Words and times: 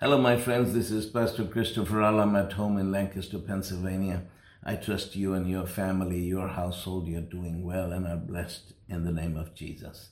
Hello, 0.00 0.16
my 0.16 0.36
friends. 0.36 0.74
This 0.74 0.92
is 0.92 1.06
Pastor 1.06 1.44
Christopher 1.44 2.02
Alam 2.02 2.36
at 2.36 2.52
home 2.52 2.78
in 2.78 2.92
Lancaster, 2.92 3.36
Pennsylvania. 3.36 4.22
I 4.62 4.76
trust 4.76 5.16
you 5.16 5.34
and 5.34 5.50
your 5.50 5.66
family, 5.66 6.20
your 6.20 6.46
household, 6.46 7.08
you're 7.08 7.20
doing 7.20 7.64
well 7.64 7.90
and 7.90 8.06
are 8.06 8.16
blessed 8.16 8.74
in 8.88 9.04
the 9.04 9.10
name 9.10 9.36
of 9.36 9.56
Jesus. 9.56 10.10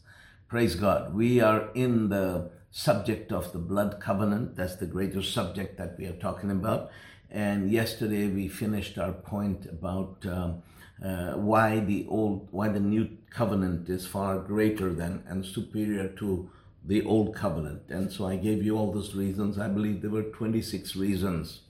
Praise 0.48 0.74
God. 0.74 1.14
We 1.14 1.40
are 1.40 1.70
in 1.74 2.08
the 2.08 2.50
subject 2.72 3.30
of 3.30 3.52
the 3.52 3.60
blood 3.60 4.00
covenant. 4.00 4.56
That's 4.56 4.74
the 4.74 4.86
greater 4.86 5.22
subject 5.22 5.78
that 5.78 5.96
we 5.96 6.06
are 6.06 6.18
talking 6.18 6.50
about. 6.50 6.90
And 7.30 7.70
yesterday 7.70 8.26
we 8.26 8.48
finished 8.48 8.98
our 8.98 9.12
point 9.12 9.66
about 9.66 10.26
um, 10.26 10.62
uh, 11.00 11.34
why 11.34 11.78
the 11.78 12.08
old, 12.08 12.48
why 12.50 12.70
the 12.70 12.80
new 12.80 13.08
covenant 13.30 13.88
is 13.88 14.04
far 14.04 14.40
greater 14.40 14.92
than 14.92 15.22
and 15.28 15.46
superior 15.46 16.08
to 16.08 16.50
the 16.86 17.04
old 17.04 17.34
covenant. 17.34 17.82
And 17.88 18.12
so 18.12 18.26
I 18.26 18.36
gave 18.36 18.64
you 18.64 18.76
all 18.78 18.92
those 18.92 19.14
reasons. 19.14 19.58
I 19.58 19.68
believe 19.68 20.02
there 20.02 20.10
were 20.10 20.22
26 20.22 20.94
reasons 20.96 21.60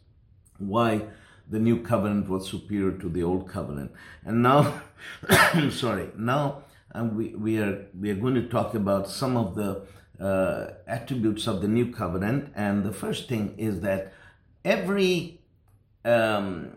why 0.59 1.03
the 1.49 1.59
new 1.59 1.81
covenant 1.83 2.29
was 2.29 2.49
superior 2.49 2.93
to 2.99 3.09
the 3.09 3.23
old 3.23 3.49
covenant. 3.49 3.93
And 4.25 4.43
now, 4.43 4.83
sorry, 5.71 6.09
now 6.17 6.65
um, 6.95 7.17
we, 7.17 7.35
we, 7.35 7.59
are, 7.59 7.87
we 7.99 8.11
are 8.11 8.15
going 8.15 8.35
to 8.35 8.49
talk 8.49 8.75
about 8.75 9.09
some 9.09 9.37
of 9.37 9.55
the 9.55 9.83
uh, 10.21 10.73
attributes 10.87 11.47
of 11.47 11.63
the 11.63 11.69
new 11.69 11.93
covenant. 11.93 12.53
And 12.55 12.85
the 12.85 12.93
first 12.93 13.29
thing 13.29 13.55
is 13.57 13.81
that 13.81 14.13
every 14.65 15.41
um, 16.05 16.76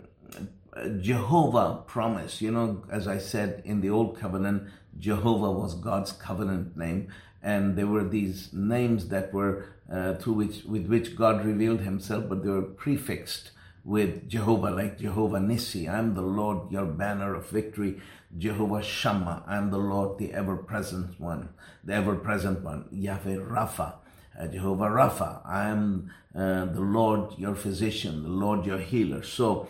Jehovah 0.99 1.83
promise, 1.87 2.41
you 2.41 2.51
know, 2.51 2.83
as 2.89 3.07
I 3.07 3.17
said 3.17 3.61
in 3.65 3.81
the 3.81 3.89
old 3.89 4.19
covenant, 4.19 4.63
Jehovah 4.97 5.51
was 5.51 5.75
God's 5.75 6.11
covenant 6.11 6.77
name 6.77 7.09
and 7.41 7.75
there 7.75 7.87
were 7.87 8.03
these 8.03 8.51
names 8.53 9.07
that 9.09 9.33
were 9.33 9.65
uh, 9.91 10.15
through 10.15 10.33
which 10.33 10.63
with 10.65 10.87
which 10.87 11.15
God 11.15 11.45
revealed 11.45 11.81
Himself, 11.81 12.25
but 12.29 12.43
they 12.43 12.49
were 12.49 12.61
prefixed 12.61 13.51
with 13.83 14.27
Jehovah, 14.29 14.71
like 14.71 14.99
Jehovah 14.99 15.39
Nissi, 15.39 15.89
I'm 15.89 16.13
the 16.13 16.21
Lord, 16.21 16.71
your 16.71 16.85
banner 16.85 17.33
of 17.33 17.49
victory. 17.49 17.99
Jehovah 18.37 18.83
Shammah, 18.83 19.43
I'm 19.47 19.71
the 19.71 19.79
Lord, 19.79 20.19
the 20.19 20.33
ever-present 20.33 21.19
one, 21.19 21.49
the 21.83 21.93
ever-present 21.93 22.61
one. 22.61 22.85
Yahweh 22.91 23.37
Rapha, 23.37 23.95
uh, 24.39 24.47
Jehovah 24.47 24.85
Rapha, 24.85 25.41
I 25.43 25.69
am 25.69 26.11
uh, 26.35 26.65
the 26.65 26.81
Lord, 26.81 27.33
your 27.39 27.55
physician, 27.55 28.21
the 28.21 28.29
Lord, 28.29 28.67
your 28.67 28.77
healer. 28.77 29.23
So, 29.23 29.67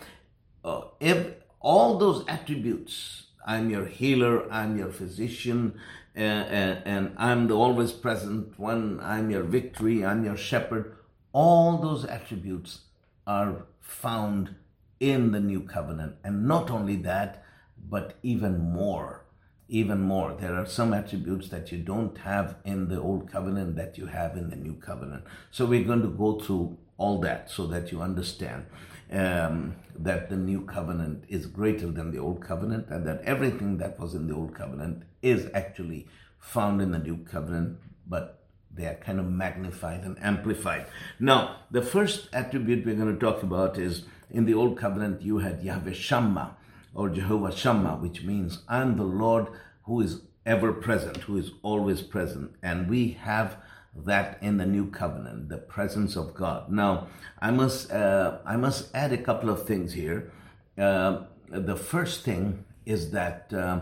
uh, 0.64 0.82
if 0.98 1.34
all 1.60 1.98
those 1.98 2.24
attributes, 2.28 3.26
I'm 3.46 3.70
your 3.70 3.86
healer, 3.86 4.50
I'm 4.52 4.78
your 4.78 4.90
physician, 4.90 5.78
and, 6.14 6.82
and 6.84 7.14
I'm 7.16 7.48
the 7.48 7.54
always 7.54 7.92
present 7.92 8.58
one, 8.58 9.00
I'm 9.02 9.30
your 9.30 9.42
victory, 9.42 10.04
I'm 10.04 10.24
your 10.24 10.36
shepherd. 10.36 10.96
All 11.32 11.78
those 11.78 12.04
attributes 12.04 12.80
are 13.26 13.66
found 13.80 14.54
in 14.98 15.32
the 15.32 15.40
new 15.40 15.60
covenant. 15.60 16.16
And 16.24 16.46
not 16.46 16.70
only 16.70 16.96
that, 16.96 17.44
but 17.88 18.18
even 18.22 18.58
more. 18.58 19.24
Even 19.68 20.00
more. 20.00 20.34
There 20.34 20.56
are 20.56 20.66
some 20.66 20.92
attributes 20.92 21.48
that 21.50 21.70
you 21.70 21.78
don't 21.78 22.18
have 22.18 22.56
in 22.64 22.88
the 22.88 23.00
old 23.00 23.30
covenant 23.30 23.76
that 23.76 23.96
you 23.96 24.06
have 24.06 24.36
in 24.36 24.50
the 24.50 24.56
new 24.56 24.74
covenant. 24.74 25.24
So 25.50 25.64
we're 25.64 25.84
going 25.84 26.02
to 26.02 26.08
go 26.08 26.40
through 26.40 26.76
all 27.00 27.18
that 27.18 27.50
so 27.50 27.66
that 27.66 27.90
you 27.90 28.00
understand 28.02 28.66
um, 29.10 29.74
that 29.98 30.28
the 30.28 30.36
new 30.36 30.60
covenant 30.60 31.24
is 31.28 31.46
greater 31.46 31.86
than 31.86 32.10
the 32.12 32.18
old 32.18 32.40
covenant 32.40 32.86
and 32.90 33.06
that 33.06 33.20
everything 33.22 33.78
that 33.78 33.98
was 33.98 34.14
in 34.14 34.28
the 34.28 34.34
old 34.34 34.54
covenant 34.54 35.02
is 35.22 35.48
actually 35.54 36.06
found 36.38 36.80
in 36.80 36.92
the 36.92 36.98
new 36.98 37.16
covenant, 37.16 37.78
but 38.06 38.44
they 38.72 38.86
are 38.86 38.94
kind 38.94 39.18
of 39.18 39.26
magnified 39.26 40.04
and 40.04 40.16
amplified. 40.22 40.86
Now, 41.18 41.56
the 41.70 41.82
first 41.82 42.28
attribute 42.32 42.86
we're 42.86 42.94
going 42.94 43.12
to 43.12 43.18
talk 43.18 43.42
about 43.42 43.78
is 43.78 44.04
in 44.30 44.44
the 44.44 44.54
old 44.54 44.78
covenant, 44.78 45.22
you 45.22 45.38
had 45.38 45.62
Yahweh 45.62 45.92
Shammah 45.92 46.56
or 46.94 47.08
Jehovah 47.08 47.54
Shammah, 47.56 47.96
which 47.96 48.22
means 48.22 48.62
I'm 48.68 48.96
the 48.96 49.04
Lord 49.04 49.48
who 49.84 50.00
is 50.00 50.20
ever 50.46 50.72
present, 50.72 51.16
who 51.18 51.36
is 51.36 51.50
always 51.62 52.02
present. 52.02 52.54
And 52.62 52.88
we 52.88 53.12
have 53.22 53.56
that 53.94 54.38
in 54.40 54.56
the 54.56 54.66
new 54.66 54.86
covenant, 54.90 55.48
the 55.48 55.58
presence 55.58 56.16
of 56.16 56.34
God. 56.34 56.70
Now, 56.70 57.08
I 57.40 57.50
must 57.50 57.90
uh, 57.90 58.38
I 58.44 58.56
must 58.56 58.94
add 58.94 59.12
a 59.12 59.18
couple 59.18 59.50
of 59.50 59.66
things 59.66 59.92
here. 59.92 60.32
Uh, 60.78 61.24
the 61.48 61.76
first 61.76 62.24
thing 62.24 62.64
is 62.86 63.10
that 63.10 63.52
uh, 63.52 63.80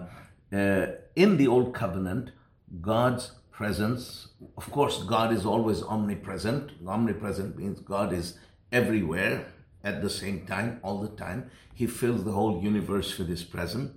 uh 0.53 0.87
in 1.15 1.37
the 1.37 1.47
old 1.47 1.75
covenant, 1.75 2.31
God's 2.81 3.33
presence, 3.51 4.29
of 4.57 4.71
course, 4.71 5.03
God 5.03 5.33
is 5.33 5.45
always 5.45 5.83
omnipresent. 5.83 6.73
Omnipresent 6.87 7.59
means 7.59 7.81
God 7.81 8.13
is 8.13 8.39
everywhere 8.73 9.47
at 9.85 10.03
the 10.03 10.11
same 10.11 10.47
time, 10.47 10.81
all 10.83 11.01
the 11.01 11.17
time. 11.17 11.51
He 11.75 11.87
fills 11.87 12.25
the 12.25 12.33
whole 12.33 12.63
universe 12.63 13.19
with 13.19 13.29
His 13.29 13.45
presence. 13.45 13.93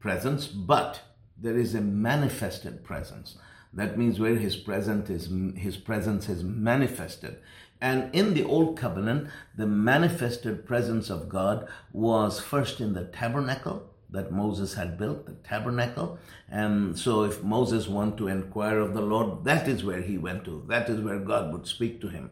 Presence, 0.00 0.46
but 0.46 1.00
there 1.36 1.56
is 1.56 1.74
a 1.74 1.80
manifested 1.80 2.84
presence. 2.84 3.38
That 3.76 3.96
means 3.96 4.18
where 4.18 4.36
his 4.36 4.56
presence 4.56 5.10
is 5.10 5.30
his 5.56 5.76
presence 5.76 6.28
is 6.28 6.42
manifested. 6.42 7.36
And 7.80 8.12
in 8.14 8.32
the 8.32 8.42
old 8.42 8.78
covenant, 8.78 9.28
the 9.54 9.66
manifested 9.66 10.66
presence 10.66 11.10
of 11.10 11.28
God 11.28 11.68
was 11.92 12.40
first 12.40 12.80
in 12.80 12.94
the 12.94 13.04
tabernacle 13.04 13.90
that 14.10 14.32
Moses 14.32 14.74
had 14.74 14.96
built, 14.96 15.26
the 15.26 15.34
tabernacle. 15.46 16.18
And 16.48 16.98
so 16.98 17.24
if 17.24 17.42
Moses 17.42 17.86
wanted 17.86 18.16
to 18.18 18.28
inquire 18.28 18.78
of 18.78 18.94
the 18.94 19.02
Lord, 19.02 19.44
that 19.44 19.68
is 19.68 19.84
where 19.84 20.00
he 20.00 20.16
went 20.16 20.44
to. 20.46 20.64
That 20.68 20.88
is 20.88 21.00
where 21.00 21.18
God 21.18 21.52
would 21.52 21.66
speak 21.66 22.00
to 22.00 22.08
him. 22.08 22.30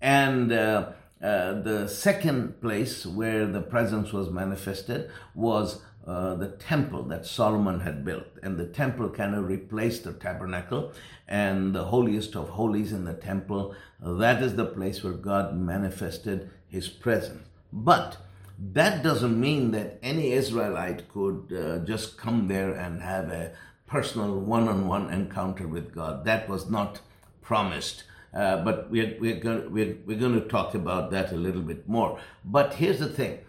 And 0.00 0.52
uh, 0.52 0.92
uh, 1.22 1.60
the 1.60 1.88
second 1.88 2.60
place 2.62 3.04
where 3.04 3.46
the 3.46 3.60
presence 3.60 4.12
was 4.12 4.30
manifested 4.30 5.10
was 5.34 5.82
uh, 6.08 6.34
the 6.36 6.48
temple 6.48 7.02
that 7.02 7.26
Solomon 7.26 7.80
had 7.80 8.02
built. 8.02 8.28
And 8.42 8.56
the 8.56 8.64
temple 8.64 9.10
kind 9.10 9.34
of 9.34 9.46
replaced 9.46 10.04
the 10.04 10.14
tabernacle 10.14 10.92
and 11.28 11.74
the 11.74 11.84
holiest 11.84 12.34
of 12.34 12.48
holies 12.48 12.92
in 12.92 13.04
the 13.04 13.12
temple. 13.12 13.74
That 14.00 14.42
is 14.42 14.56
the 14.56 14.64
place 14.64 15.04
where 15.04 15.12
God 15.12 15.54
manifested 15.54 16.48
his 16.66 16.88
presence. 16.88 17.46
But 17.70 18.16
that 18.58 19.02
doesn't 19.02 19.38
mean 19.38 19.72
that 19.72 19.98
any 20.02 20.32
Israelite 20.32 21.12
could 21.12 21.52
uh, 21.52 21.84
just 21.84 22.16
come 22.16 22.48
there 22.48 22.72
and 22.72 23.02
have 23.02 23.28
a 23.28 23.52
personal 23.86 24.40
one 24.40 24.66
on 24.66 24.88
one 24.88 25.12
encounter 25.12 25.68
with 25.68 25.94
God. 25.94 26.24
That 26.24 26.48
was 26.48 26.70
not 26.70 27.00
promised. 27.42 28.04
Uh, 28.32 28.64
but 28.64 28.90
we're, 28.90 29.14
we're, 29.20 29.40
going, 29.40 29.70
we're, 29.72 29.96
we're 30.06 30.18
going 30.18 30.40
to 30.40 30.48
talk 30.48 30.74
about 30.74 31.10
that 31.10 31.32
a 31.32 31.36
little 31.36 31.62
bit 31.62 31.86
more. 31.86 32.18
But 32.46 32.74
here's 32.74 32.98
the 32.98 33.08
thing 33.08 33.40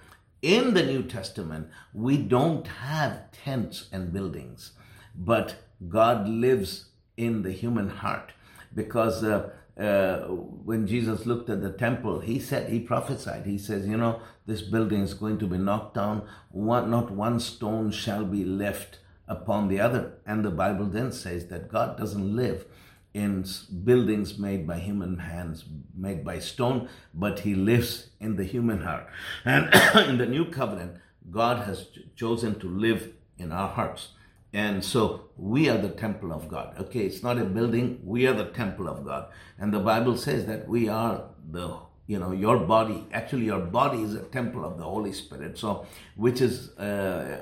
in 0.42 0.74
the 0.74 0.84
New 0.84 1.04
Testament, 1.04 1.70
we 1.94 2.18
don't 2.18 2.68
have 2.68 3.32
tents 3.32 3.88
and 3.92 4.14
buildings, 4.14 4.72
but 5.16 5.56
God 5.88 6.28
lives 6.28 6.86
in 7.18 7.44
the 7.44 7.52
human 7.52 7.90
heart 7.90 8.32
because 8.74 9.24
uh, 9.24 9.50
uh, 9.80 10.28
when 10.28 10.88
Jesus 10.88 11.26
looked 11.26 11.50
at 11.50 11.62
the 11.62 11.72
temple, 11.72 12.20
he 12.20 12.40
said, 12.40 12.70
he 12.70 12.80
prophesied, 12.80 13.46
he 13.46 13.58
says, 13.58 13.88
you 13.88 13.98
know, 13.98 14.22
this 14.46 14.62
building 14.62 15.02
is 15.02 15.14
going 15.14 15.38
to 15.40 15.48
be 15.48 15.58
knocked 15.58 15.96
down, 15.96 16.28
one, 16.52 16.90
not 16.90 17.12
one 17.12 17.40
stone 17.40 17.92
shall 17.92 18.26
be 18.26 18.44
left 18.44 19.00
upon 19.28 19.68
the 19.68 19.80
other. 19.80 20.14
And 20.26 20.44
the 20.44 20.52
Bible 20.52 20.86
then 20.86 21.12
says 21.12 21.48
that 21.48 21.70
God 21.70 21.98
doesn't 21.98 22.36
live 22.36 22.66
in 23.14 23.46
buildings 23.84 24.38
made 24.38 24.68
by 24.68 24.78
human 24.78 25.18
hands, 25.18 25.66
made 25.96 26.24
by 26.24 26.40
stone, 26.40 26.88
but 27.14 27.40
he 27.40 27.56
lives 27.56 28.10
in 28.20 28.36
the 28.36 28.44
human 28.44 28.82
heart. 28.82 29.08
And 29.44 29.74
in 30.10 30.18
the 30.18 30.26
new 30.26 30.46
covenant, 30.46 30.98
God 31.32 31.66
has 31.66 31.88
chosen 32.16 32.60
to 32.60 32.68
live 32.68 33.14
in 33.38 33.52
our 33.52 33.70
hearts. 33.70 34.10
And 34.54 34.84
so 34.84 35.30
we 35.38 35.70
are 35.70 35.78
the 35.78 35.90
temple 35.90 36.32
of 36.32 36.50
God. 36.50 36.76
Okay, 36.80 37.02
it's 37.02 37.22
not 37.22 37.38
a 37.38 37.46
building, 37.46 38.02
we 38.04 38.26
are 38.28 38.34
the 38.34 38.46
temple 38.46 38.88
of 38.88 39.06
God. 39.06 39.28
And 39.60 39.74
the 39.74 39.80
Bible 39.80 40.18
says 40.18 40.46
that 40.48 40.68
we 40.68 40.90
are 40.90 41.24
the 41.52 41.78
you 42.10 42.18
know 42.18 42.32
your 42.32 42.58
body 42.58 43.08
actually 43.14 43.46
your 43.46 43.60
body 43.60 44.02
is 44.02 44.16
a 44.16 44.24
temple 44.38 44.66
of 44.66 44.80
the 44.80 44.84
holy 44.84 45.14
spirit 45.14 45.56
so 45.60 45.86
which 46.16 46.42
is 46.42 46.76
uh, 46.80 47.42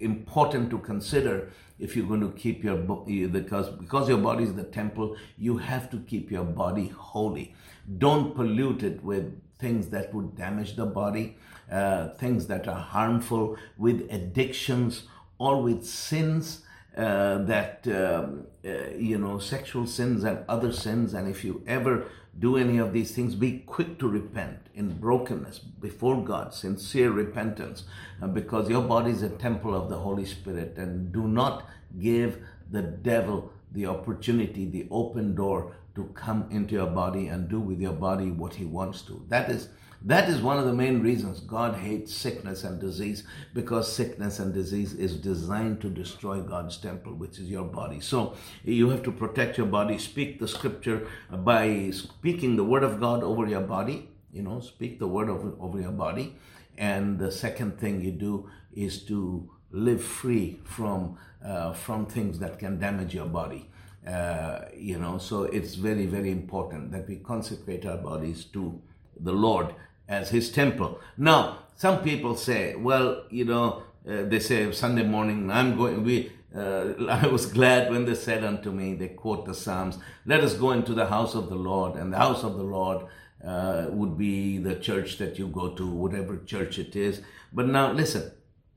important 0.00 0.68
to 0.70 0.78
consider 0.78 1.52
if 1.78 1.96
you're 1.96 2.06
going 2.06 2.20
to 2.20 2.30
keep 2.30 2.64
your 2.64 2.76
because 2.76 3.68
because 3.70 4.08
your 4.08 4.18
body 4.18 4.44
is 4.44 4.54
the 4.54 4.64
temple 4.64 5.16
you 5.36 5.58
have 5.58 5.90
to 5.90 5.98
keep 6.00 6.30
your 6.30 6.44
body 6.44 6.88
holy. 6.88 7.54
Don't 7.98 8.34
pollute 8.34 8.82
it 8.82 9.02
with 9.02 9.40
things 9.58 9.88
that 9.88 10.12
would 10.14 10.36
damage 10.36 10.76
the 10.76 10.86
body 10.86 11.36
uh, 11.70 12.08
things 12.10 12.46
that 12.46 12.66
are 12.66 12.80
harmful 12.80 13.56
with 13.76 14.06
addictions 14.10 15.02
or 15.38 15.62
with 15.62 15.84
sins 15.84 16.62
uh, 16.96 17.38
that 17.38 17.86
um, 17.88 18.46
uh, 18.64 18.90
you 18.96 19.18
know 19.18 19.38
sexual 19.38 19.86
sins 19.86 20.24
and 20.24 20.38
other 20.48 20.72
sins. 20.72 21.14
And 21.14 21.28
if 21.28 21.44
you 21.44 21.62
ever 21.66 22.06
do 22.38 22.56
any 22.56 22.78
of 22.78 22.92
these 22.92 23.14
things 23.14 23.34
be 23.34 23.58
quick 23.66 23.98
to 23.98 24.08
repent 24.08 24.58
in 24.78 24.88
brokenness 25.04 25.58
before 25.58 26.16
god 26.24 26.54
sincere 26.54 27.10
repentance 27.10 27.84
uh, 28.22 28.26
because 28.26 28.70
your 28.70 28.82
body 28.82 29.10
is 29.10 29.22
a 29.22 29.36
temple 29.46 29.74
of 29.74 29.88
the 29.90 29.98
holy 30.06 30.24
spirit 30.24 30.76
and 30.76 31.12
do 31.12 31.28
not 31.28 31.68
give 32.00 32.38
the 32.70 32.82
devil 32.82 33.52
the 33.72 33.86
opportunity, 33.86 34.64
the 34.64 34.86
open 34.90 35.34
door 35.34 35.72
to 35.94 36.04
come 36.14 36.46
into 36.50 36.74
your 36.74 36.86
body 36.86 37.26
and 37.26 37.48
do 37.48 37.60
with 37.60 37.80
your 37.80 37.92
body 37.92 38.30
what 38.30 38.54
he 38.54 38.64
wants 38.64 39.02
to. 39.02 39.24
That 39.28 39.50
is 39.50 39.68
that 40.00 40.28
is 40.28 40.40
one 40.40 40.58
of 40.58 40.64
the 40.64 40.72
main 40.72 41.02
reasons 41.02 41.40
God 41.40 41.74
hates 41.74 42.14
sickness 42.14 42.62
and 42.62 42.80
disease 42.80 43.24
because 43.52 43.92
sickness 43.92 44.38
and 44.38 44.54
disease 44.54 44.94
is 44.94 45.16
designed 45.16 45.80
to 45.80 45.90
destroy 45.90 46.40
God's 46.40 46.76
temple, 46.76 47.14
which 47.14 47.40
is 47.40 47.50
your 47.50 47.64
body. 47.64 47.98
So 47.98 48.36
you 48.62 48.90
have 48.90 49.02
to 49.02 49.10
protect 49.10 49.58
your 49.58 49.66
body, 49.66 49.98
speak 49.98 50.38
the 50.38 50.46
scripture 50.46 51.08
by 51.32 51.90
speaking 51.90 52.54
the 52.54 52.62
word 52.62 52.84
of 52.84 53.00
God 53.00 53.24
over 53.24 53.48
your 53.48 53.62
body, 53.62 54.08
you 54.32 54.42
know, 54.42 54.60
speak 54.60 54.98
the 54.98 55.08
word 55.08 55.28
over, 55.28 55.52
over 55.60 55.80
your 55.80 55.92
body. 55.92 56.36
And 56.76 57.18
the 57.18 57.32
second 57.32 57.78
thing 57.78 58.00
you 58.00 58.12
do 58.12 58.50
is 58.72 59.02
to 59.04 59.50
live 59.70 60.02
free 60.02 60.60
from 60.64 61.18
uh, 61.44 61.72
from 61.72 62.06
things 62.06 62.38
that 62.40 62.58
can 62.58 62.78
damage 62.78 63.14
your 63.14 63.26
body. 63.26 63.70
Uh, 64.06 64.60
you 64.76 64.98
know, 64.98 65.18
so 65.18 65.42
it's 65.44 65.74
very, 65.74 66.06
very 66.06 66.30
important 66.30 66.90
that 66.92 67.06
we 67.08 67.16
consecrate 67.16 67.84
our 67.84 67.98
bodies 67.98 68.44
to 68.44 68.80
the 69.20 69.32
Lord 69.32 69.74
as 70.08 70.30
His 70.30 70.50
temple. 70.50 70.98
Now, 71.16 71.58
some 71.76 72.02
people 72.02 72.34
say, 72.36 72.74
well, 72.74 73.24
you 73.30 73.44
know, 73.44 73.82
uh, 74.08 74.22
they 74.22 74.40
say 74.40 74.72
Sunday 74.72 75.04
morning, 75.04 75.50
I'm 75.50 75.76
going, 75.76 76.02
we, 76.04 76.32
uh, 76.56 76.94
I 77.08 77.26
was 77.26 77.46
glad 77.46 77.90
when 77.90 78.04
they 78.04 78.14
said 78.14 78.44
unto 78.44 78.70
me, 78.70 78.94
they 78.94 79.08
quote 79.08 79.44
the 79.44 79.54
Psalms, 79.54 79.98
let 80.24 80.40
us 80.40 80.54
go 80.54 80.70
into 80.72 80.94
the 80.94 81.06
house 81.06 81.34
of 81.34 81.48
the 81.48 81.56
Lord, 81.56 81.96
and 81.96 82.12
the 82.12 82.18
house 82.18 82.42
of 82.42 82.56
the 82.56 82.64
Lord 82.64 83.04
uh, 83.44 83.86
would 83.90 84.18
be 84.18 84.58
the 84.58 84.74
church 84.74 85.18
that 85.18 85.38
you 85.38 85.46
go 85.48 85.74
to, 85.74 85.86
whatever 85.86 86.36
church 86.38 86.78
it 86.78 86.96
is. 86.96 87.20
But 87.52 87.66
now, 87.66 87.92
listen, 87.92 88.32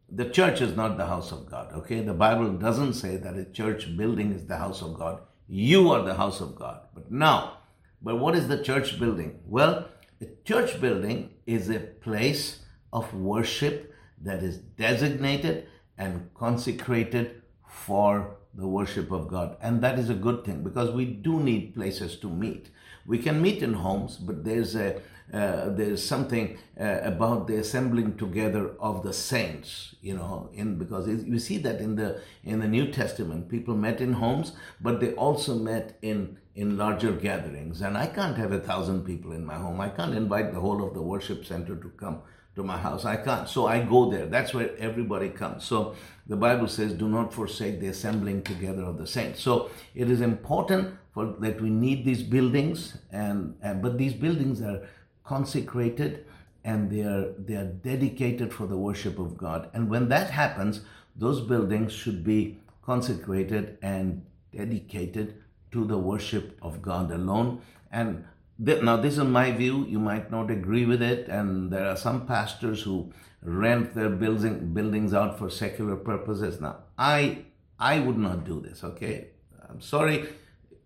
the 0.09 0.29
church 0.29 0.61
is 0.61 0.75
not 0.75 0.97
the 0.97 1.05
house 1.05 1.31
of 1.31 1.49
God, 1.49 1.71
okay? 1.73 2.01
The 2.01 2.13
Bible 2.13 2.53
doesn't 2.53 2.93
say 2.93 3.17
that 3.17 3.37
a 3.37 3.45
church 3.45 3.95
building 3.97 4.33
is 4.33 4.45
the 4.45 4.57
house 4.57 4.81
of 4.81 4.93
God. 4.93 5.21
You 5.47 5.89
are 5.91 6.03
the 6.03 6.15
house 6.15 6.41
of 6.41 6.55
God. 6.55 6.81
But 6.93 7.11
now, 7.11 7.57
but 8.01 8.19
what 8.19 8.35
is 8.35 8.47
the 8.47 8.63
church 8.63 8.99
building? 8.99 9.39
Well, 9.45 9.87
a 10.21 10.27
church 10.43 10.79
building 10.79 11.31
is 11.45 11.69
a 11.69 11.79
place 11.79 12.59
of 12.93 13.13
worship 13.13 13.93
that 14.21 14.43
is 14.43 14.57
designated 14.57 15.67
and 15.97 16.29
consecrated 16.35 17.41
for 17.67 18.37
the 18.53 18.67
worship 18.67 19.11
of 19.11 19.27
God. 19.27 19.57
And 19.61 19.81
that 19.81 19.97
is 19.97 20.09
a 20.09 20.13
good 20.13 20.43
thing 20.43 20.63
because 20.63 20.91
we 20.91 21.05
do 21.05 21.39
need 21.39 21.73
places 21.73 22.17
to 22.17 22.29
meet. 22.29 22.69
We 23.05 23.17
can 23.17 23.41
meet 23.41 23.63
in 23.63 23.73
homes, 23.73 24.17
but 24.17 24.43
there's 24.43 24.75
a 24.75 25.01
uh, 25.33 25.69
there's 25.69 26.03
something 26.03 26.57
uh, 26.77 26.99
about 27.03 27.47
the 27.47 27.55
assembling 27.55 28.17
together 28.17 28.71
of 28.81 29.01
the 29.01 29.13
saints, 29.13 29.95
you 30.01 30.13
know, 30.13 30.49
in 30.53 30.77
because 30.77 31.07
you 31.07 31.39
see 31.39 31.57
that 31.57 31.79
in 31.79 31.95
the 31.95 32.19
in 32.43 32.59
the 32.59 32.67
New 32.67 32.91
Testament, 32.91 33.47
people 33.47 33.75
met 33.75 34.01
in 34.01 34.13
homes, 34.13 34.51
but 34.81 34.99
they 34.99 35.13
also 35.13 35.55
met 35.55 35.97
in 36.01 36.37
in 36.53 36.77
larger 36.77 37.13
gatherings. 37.13 37.79
And 37.79 37.97
I 37.97 38.07
can't 38.07 38.37
have 38.37 38.51
a 38.51 38.59
thousand 38.59 39.05
people 39.05 39.31
in 39.31 39.45
my 39.45 39.55
home. 39.55 39.79
I 39.79 39.87
can't 39.87 40.15
invite 40.15 40.53
the 40.53 40.59
whole 40.59 40.85
of 40.85 40.93
the 40.93 41.01
worship 41.01 41.45
center 41.45 41.77
to 41.77 41.89
come 41.91 42.21
to 42.55 42.63
my 42.63 42.77
house. 42.77 43.05
I 43.05 43.15
can't. 43.15 43.47
So 43.47 43.67
I 43.67 43.81
go 43.81 44.09
there. 44.11 44.25
That's 44.25 44.53
where 44.53 44.75
everybody 44.77 45.29
comes. 45.29 45.63
So 45.63 45.95
the 46.27 46.35
Bible 46.35 46.67
says, 46.67 46.93
do 46.93 47.07
not 47.07 47.33
forsake 47.33 47.79
the 47.79 47.87
assembling 47.87 48.43
together 48.43 48.83
of 48.83 48.97
the 48.97 49.07
saints. 49.07 49.41
So 49.41 49.71
it 49.95 50.09
is 50.09 50.21
important 50.21 50.95
for 51.13 51.35
that 51.39 51.61
we 51.61 51.69
need 51.69 52.05
these 52.05 52.23
buildings 52.23 52.97
and, 53.11 53.55
and 53.61 53.81
but 53.81 53.97
these 53.97 54.13
buildings 54.13 54.61
are 54.61 54.87
consecrated 55.23 56.25
and 56.63 56.89
they 56.91 57.01
are 57.01 57.33
they 57.37 57.55
are 57.55 57.65
dedicated 57.65 58.53
for 58.53 58.67
the 58.67 58.77
worship 58.77 59.17
of 59.19 59.37
God. 59.37 59.69
And 59.73 59.89
when 59.89 60.09
that 60.09 60.29
happens, 60.29 60.81
those 61.15 61.41
buildings 61.41 61.91
should 61.91 62.23
be 62.23 62.59
consecrated 62.83 63.77
and 63.81 64.23
dedicated 64.55 65.35
to 65.71 65.85
the 65.85 65.97
worship 65.97 66.57
of 66.61 66.81
God 66.81 67.11
alone. 67.11 67.61
And 67.91 68.25
now, 68.61 68.97
this 68.97 69.17
is 69.17 69.23
my 69.23 69.51
view. 69.51 69.85
You 69.87 69.99
might 69.99 70.29
not 70.29 70.51
agree 70.51 70.85
with 70.85 71.01
it, 71.01 71.27
and 71.27 71.71
there 71.71 71.87
are 71.87 71.97
some 71.97 72.27
pastors 72.27 72.83
who 72.83 73.11
rent 73.41 73.95
their 73.95 74.09
building 74.09 74.73
buildings 74.73 75.13
out 75.13 75.39
for 75.39 75.49
secular 75.49 75.95
purposes. 75.95 76.61
Now, 76.61 76.83
I 76.97 77.45
I 77.79 77.99
would 77.99 78.17
not 78.17 78.45
do 78.45 78.61
this. 78.61 78.83
Okay, 78.83 79.29
I'm 79.67 79.81
sorry 79.81 80.27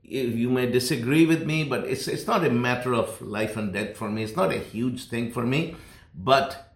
you 0.07 0.49
may 0.49 0.71
disagree 0.71 1.25
with 1.25 1.45
me, 1.45 1.63
but 1.63 1.85
it's 1.85 2.07
it's 2.07 2.27
not 2.27 2.45
a 2.45 2.49
matter 2.49 2.93
of 2.93 3.21
life 3.21 3.57
and 3.57 3.73
death 3.73 3.97
for 3.97 4.09
me. 4.09 4.23
It's 4.23 4.35
not 4.35 4.53
a 4.53 4.59
huge 4.59 5.07
thing 5.07 5.31
for 5.31 5.45
me, 5.45 5.75
but 6.13 6.75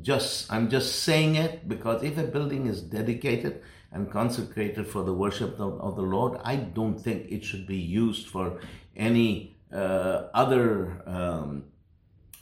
just 0.00 0.52
I'm 0.52 0.68
just 0.70 1.02
saying 1.02 1.34
it 1.34 1.68
because 1.68 2.02
if 2.02 2.18
a 2.18 2.24
building 2.24 2.66
is 2.66 2.82
dedicated 2.82 3.62
and 3.90 4.10
consecrated 4.10 4.86
for 4.86 5.02
the 5.02 5.14
worship 5.14 5.58
of, 5.58 5.80
of 5.80 5.96
the 5.96 6.02
Lord, 6.02 6.40
I 6.44 6.56
don't 6.56 6.98
think 6.98 7.30
it 7.30 7.44
should 7.44 7.66
be 7.66 7.76
used 7.76 8.28
for 8.28 8.60
any 8.96 9.57
other 9.72 11.02
um, 11.06 11.64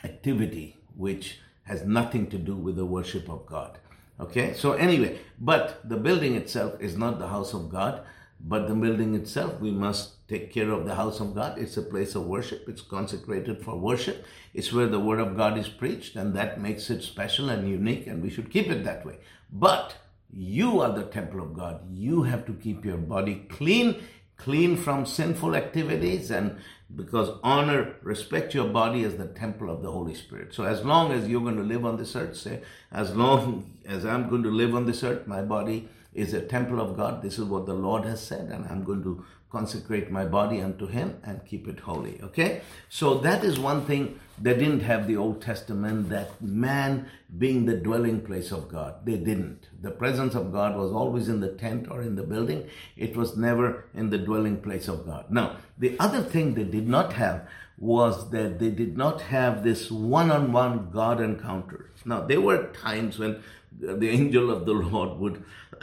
activity 0.05 0.76
which 0.94 1.40
has 1.64 1.82
nothing 1.84 2.28
to 2.28 2.38
do 2.38 2.55
with 2.55 2.76
the 2.76 2.87
worship 2.87 3.28
of 3.28 3.46
God. 3.46 3.78
Okay, 4.19 4.55
so 4.55 4.73
anyway, 4.73 5.19
but 5.38 5.87
the 5.88 5.96
building 5.96 6.37
itself 6.37 6.81
is 6.81 6.96
not 6.96 7.19
the 7.19 7.28
house 7.28 7.52
of 7.52 7.69
God. 7.69 8.02
But 8.38 8.69
the 8.69 8.75
building 8.75 9.14
itself, 9.14 9.61
we 9.61 9.70
must 9.70 10.28
take 10.28 10.52
care 10.52 10.70
of 10.70 10.84
the 10.84 10.94
house 10.94 11.20
of 11.20 11.34
God. 11.34 11.58
It's 11.58 11.78
a 11.78 11.82
place 11.82 12.14
of 12.14 12.26
worship. 12.26 12.69
It's 12.69 12.82
consecrated 12.82 13.64
for 13.64 13.76
worship. 13.76 14.26
It's 14.52 14.73
where 14.73 14.87
the 14.87 15.00
word 15.00 15.20
of 15.20 15.37
God 15.37 15.56
is 15.56 15.69
preached, 15.69 16.17
and 16.17 16.34
that 16.34 16.61
makes 16.61 16.90
it 16.90 17.02
special 17.02 17.49
and 17.49 17.69
unique, 17.69 18.06
and 18.06 18.23
we 18.23 18.31
should 18.31 18.50
keep 18.50 18.69
it 18.69 18.84
that 18.84 19.06
way. 19.06 19.19
But 19.50 19.96
you 20.31 20.81
are 20.81 20.93
the 20.93 21.05
temple 21.05 21.40
of 21.40 21.55
God. 21.55 21.81
You 21.90 22.25
have 22.25 22.44
to 22.46 22.52
keep 22.52 22.84
your 22.84 22.99
body 22.99 23.46
clean, 23.49 24.02
clean 24.37 24.77
from 24.77 25.06
sinful 25.06 25.55
activities, 25.55 26.31
and 26.31 26.59
because 26.94 27.31
honor, 27.43 27.97
respect 28.03 28.55
your 28.55 28.69
body 28.69 29.03
as 29.03 29.17
the 29.17 29.27
temple 29.27 29.71
of 29.71 29.83
the 29.83 29.91
Holy 29.91 30.15
Spirit. 30.15 30.55
So 30.55 30.65
as 30.65 30.85
long 30.85 31.12
as 31.12 31.29
you're 31.29 31.41
going 31.41 31.56
to 31.56 31.62
live 31.62 31.85
on 31.85 31.97
this 31.97 32.15
earth, 32.15 32.37
say, 32.37 32.62
as 32.93 33.15
long 33.15 33.73
as 33.87 34.05
I'm 34.05 34.29
going 34.29 34.43
to 34.44 34.50
live 34.50 34.75
on 34.75 34.87
this 34.87 35.03
earth, 35.03 35.27
my 35.27 35.43
body 35.43 35.88
is 36.15 36.33
a 36.33 36.41
temple 36.41 36.81
of 36.81 36.97
God. 36.97 37.23
This 37.23 37.38
is 37.38 37.44
what 37.44 37.67
the 37.67 37.75
Lord 37.75 38.05
has 38.05 38.23
said, 38.23 38.49
and 38.50 38.67
I'm 38.67 38.85
going 38.85 39.03
to 39.03 39.25
consecrate 39.50 40.10
my 40.10 40.25
body 40.25 40.60
unto 40.60 40.87
Him 40.87 41.19
and 41.22 41.44
keep 41.46 41.69
it 41.69 41.81
holy. 41.81 42.20
Okay? 42.22 42.62
So 42.88 43.19
that 43.19 43.44
is 43.44 43.58
one 43.58 43.84
thing 43.84 44.19
they 44.40 44.54
didn't 44.54 44.81
have 44.81 45.06
the 45.06 45.16
Old 45.16 45.40
Testament, 45.40 46.10
that 46.10 46.43
man 46.43 47.08
being 47.38 47.64
the 47.64 47.76
dwelling 47.76 48.20
place 48.20 48.52
of 48.52 48.69
God. 48.69 49.06
They 49.06 49.16
didn't. 49.16 49.69
The 49.81 49.90
presence 49.90 50.34
of 50.34 50.52
God 50.52 50.76
was 50.76 50.93
always 50.93 51.28
in 51.28 51.40
the 51.40 51.52
tent 51.52 51.88
or 51.90 52.02
in 52.02 52.16
the 52.16 52.22
building, 52.22 52.69
it 52.96 53.16
was 53.16 53.37
never 53.37 53.84
in 53.94 54.10
the 54.10 54.19
dwelling 54.19 54.60
place 54.60 54.88
of 54.88 55.06
God. 55.06 55.31
Now, 55.31 55.56
the 55.78 55.96
other 55.99 56.22
thing 56.22 56.54
they 56.54 56.64
did 56.64 56.88
not 56.88 57.14
have 57.14 57.49
was 57.78 58.31
that 58.31 58.58
they 58.58 58.70
did 58.70 58.96
not 58.96 59.20
have 59.22 59.62
this 59.62 59.90
one 59.90 60.31
on 60.31 60.52
one 60.52 60.90
God 60.90 61.20
encounter. 61.20 61.90
Now, 62.04 62.21
there 62.23 62.40
were 62.40 62.68
times 62.73 63.18
when 63.18 63.42
the 63.78 64.09
angel 64.09 64.50
of 64.50 64.64
the 64.64 64.73
Lord 64.73 65.18
would 65.18 65.44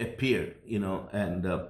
appear, 0.00 0.54
you 0.66 0.78
know, 0.78 1.08
and 1.12 1.46
uh, 1.46 1.64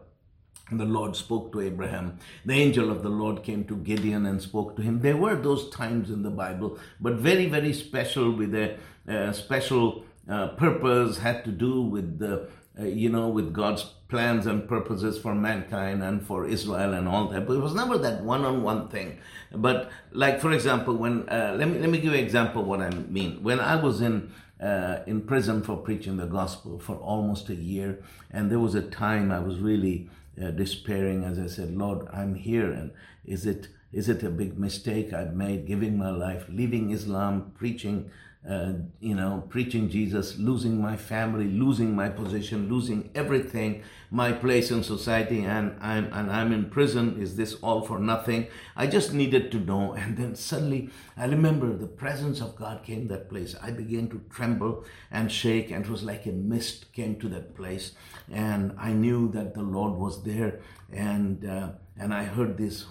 the 0.72 0.84
Lord 0.84 1.16
spoke 1.16 1.52
to 1.52 1.60
Abraham. 1.60 2.18
The 2.44 2.54
angel 2.54 2.90
of 2.90 3.02
the 3.02 3.08
Lord 3.08 3.42
came 3.42 3.64
to 3.64 3.76
Gideon 3.76 4.26
and 4.26 4.40
spoke 4.40 4.76
to 4.76 4.82
him. 4.82 5.00
There 5.00 5.16
were 5.16 5.36
those 5.36 5.70
times 5.70 6.10
in 6.10 6.22
the 6.22 6.30
Bible, 6.30 6.78
but 7.00 7.14
very, 7.14 7.46
very 7.46 7.72
special 7.72 8.30
with 8.32 8.54
a 8.54 8.76
uh, 9.08 9.32
special 9.32 10.04
uh, 10.28 10.48
purpose, 10.48 11.18
had 11.18 11.44
to 11.44 11.50
do 11.50 11.82
with 11.82 12.18
the, 12.18 12.48
uh, 12.78 12.84
you 12.84 13.08
know, 13.08 13.28
with 13.28 13.52
God's 13.52 13.82
plans 14.08 14.46
and 14.46 14.68
purposes 14.68 15.18
for 15.18 15.34
mankind 15.34 16.02
and 16.02 16.24
for 16.24 16.46
Israel 16.46 16.94
and 16.94 17.08
all 17.08 17.28
that. 17.28 17.46
But 17.46 17.54
it 17.54 17.60
was 17.60 17.74
never 17.74 17.98
that 17.98 18.22
one-on-one 18.22 18.88
thing. 18.88 19.18
But 19.52 19.90
like, 20.12 20.40
for 20.40 20.52
example, 20.52 20.94
when 20.96 21.28
uh, 21.28 21.56
let 21.58 21.68
me 21.68 21.78
let 21.78 21.90
me 21.90 21.98
give 21.98 22.12
you 22.12 22.18
an 22.18 22.24
example 22.24 22.62
what 22.62 22.80
I 22.80 22.90
mean. 22.90 23.42
When 23.42 23.58
I 23.58 23.76
was 23.76 24.00
in 24.00 24.32
uh, 24.60 24.98
in 25.06 25.22
prison 25.22 25.62
for 25.62 25.76
preaching 25.76 26.16
the 26.16 26.26
gospel 26.26 26.78
for 26.78 26.96
almost 26.96 27.48
a 27.48 27.54
year. 27.54 28.02
And 28.30 28.50
there 28.50 28.58
was 28.58 28.74
a 28.74 28.82
time 28.82 29.32
I 29.32 29.40
was 29.40 29.58
really 29.58 30.08
uh, 30.42 30.50
despairing 30.50 31.24
as 31.24 31.38
I 31.38 31.46
said, 31.46 31.76
Lord, 31.76 32.08
I'm 32.12 32.34
here. 32.34 32.70
And 32.70 32.92
is 33.24 33.46
it, 33.46 33.68
is 33.92 34.08
it 34.08 34.22
a 34.22 34.30
big 34.30 34.58
mistake 34.58 35.12
I've 35.12 35.34
made 35.34 35.66
giving 35.66 35.98
my 35.98 36.10
life, 36.10 36.46
leaving 36.48 36.90
Islam, 36.90 37.52
preaching 37.56 38.10
uh, 38.48 38.72
you 39.00 39.14
know, 39.14 39.44
preaching 39.50 39.90
Jesus, 39.90 40.38
losing 40.38 40.80
my 40.80 40.96
family, 40.96 41.44
losing 41.44 41.94
my 41.94 42.08
position, 42.08 42.70
losing 42.70 43.10
everything, 43.14 43.82
my 44.10 44.32
place 44.32 44.70
in 44.70 44.82
society, 44.82 45.44
and 45.44 45.76
I'm 45.80 46.10
and 46.10 46.30
I'm 46.30 46.50
in 46.50 46.70
prison. 46.70 47.20
Is 47.20 47.36
this 47.36 47.54
all 47.56 47.82
for 47.82 47.98
nothing? 47.98 48.46
I 48.74 48.86
just 48.86 49.12
needed 49.12 49.52
to 49.52 49.58
know, 49.58 49.92
and 49.98 50.16
then 50.16 50.34
suddenly 50.36 50.88
I 51.18 51.26
remember 51.26 51.76
the 51.76 51.86
presence 51.86 52.40
of 52.40 52.56
God 52.56 52.82
came 52.82 53.08
that 53.08 53.28
place. 53.28 53.54
I 53.62 53.72
began 53.72 54.08
to 54.08 54.22
tremble 54.30 54.84
and 55.10 55.30
shake, 55.30 55.70
and 55.70 55.84
it 55.84 55.90
was 55.90 56.02
like 56.02 56.24
a 56.24 56.32
mist 56.32 56.94
came 56.94 57.16
to 57.20 57.28
that 57.28 57.54
place, 57.54 57.92
and 58.32 58.72
I 58.78 58.94
knew 58.94 59.30
that 59.32 59.52
the 59.52 59.62
Lord 59.62 59.98
was 59.98 60.22
there, 60.22 60.60
and 60.90 61.44
uh, 61.44 61.72
and 61.98 62.14
I 62.14 62.24
heard 62.24 62.56
this 62.56 62.86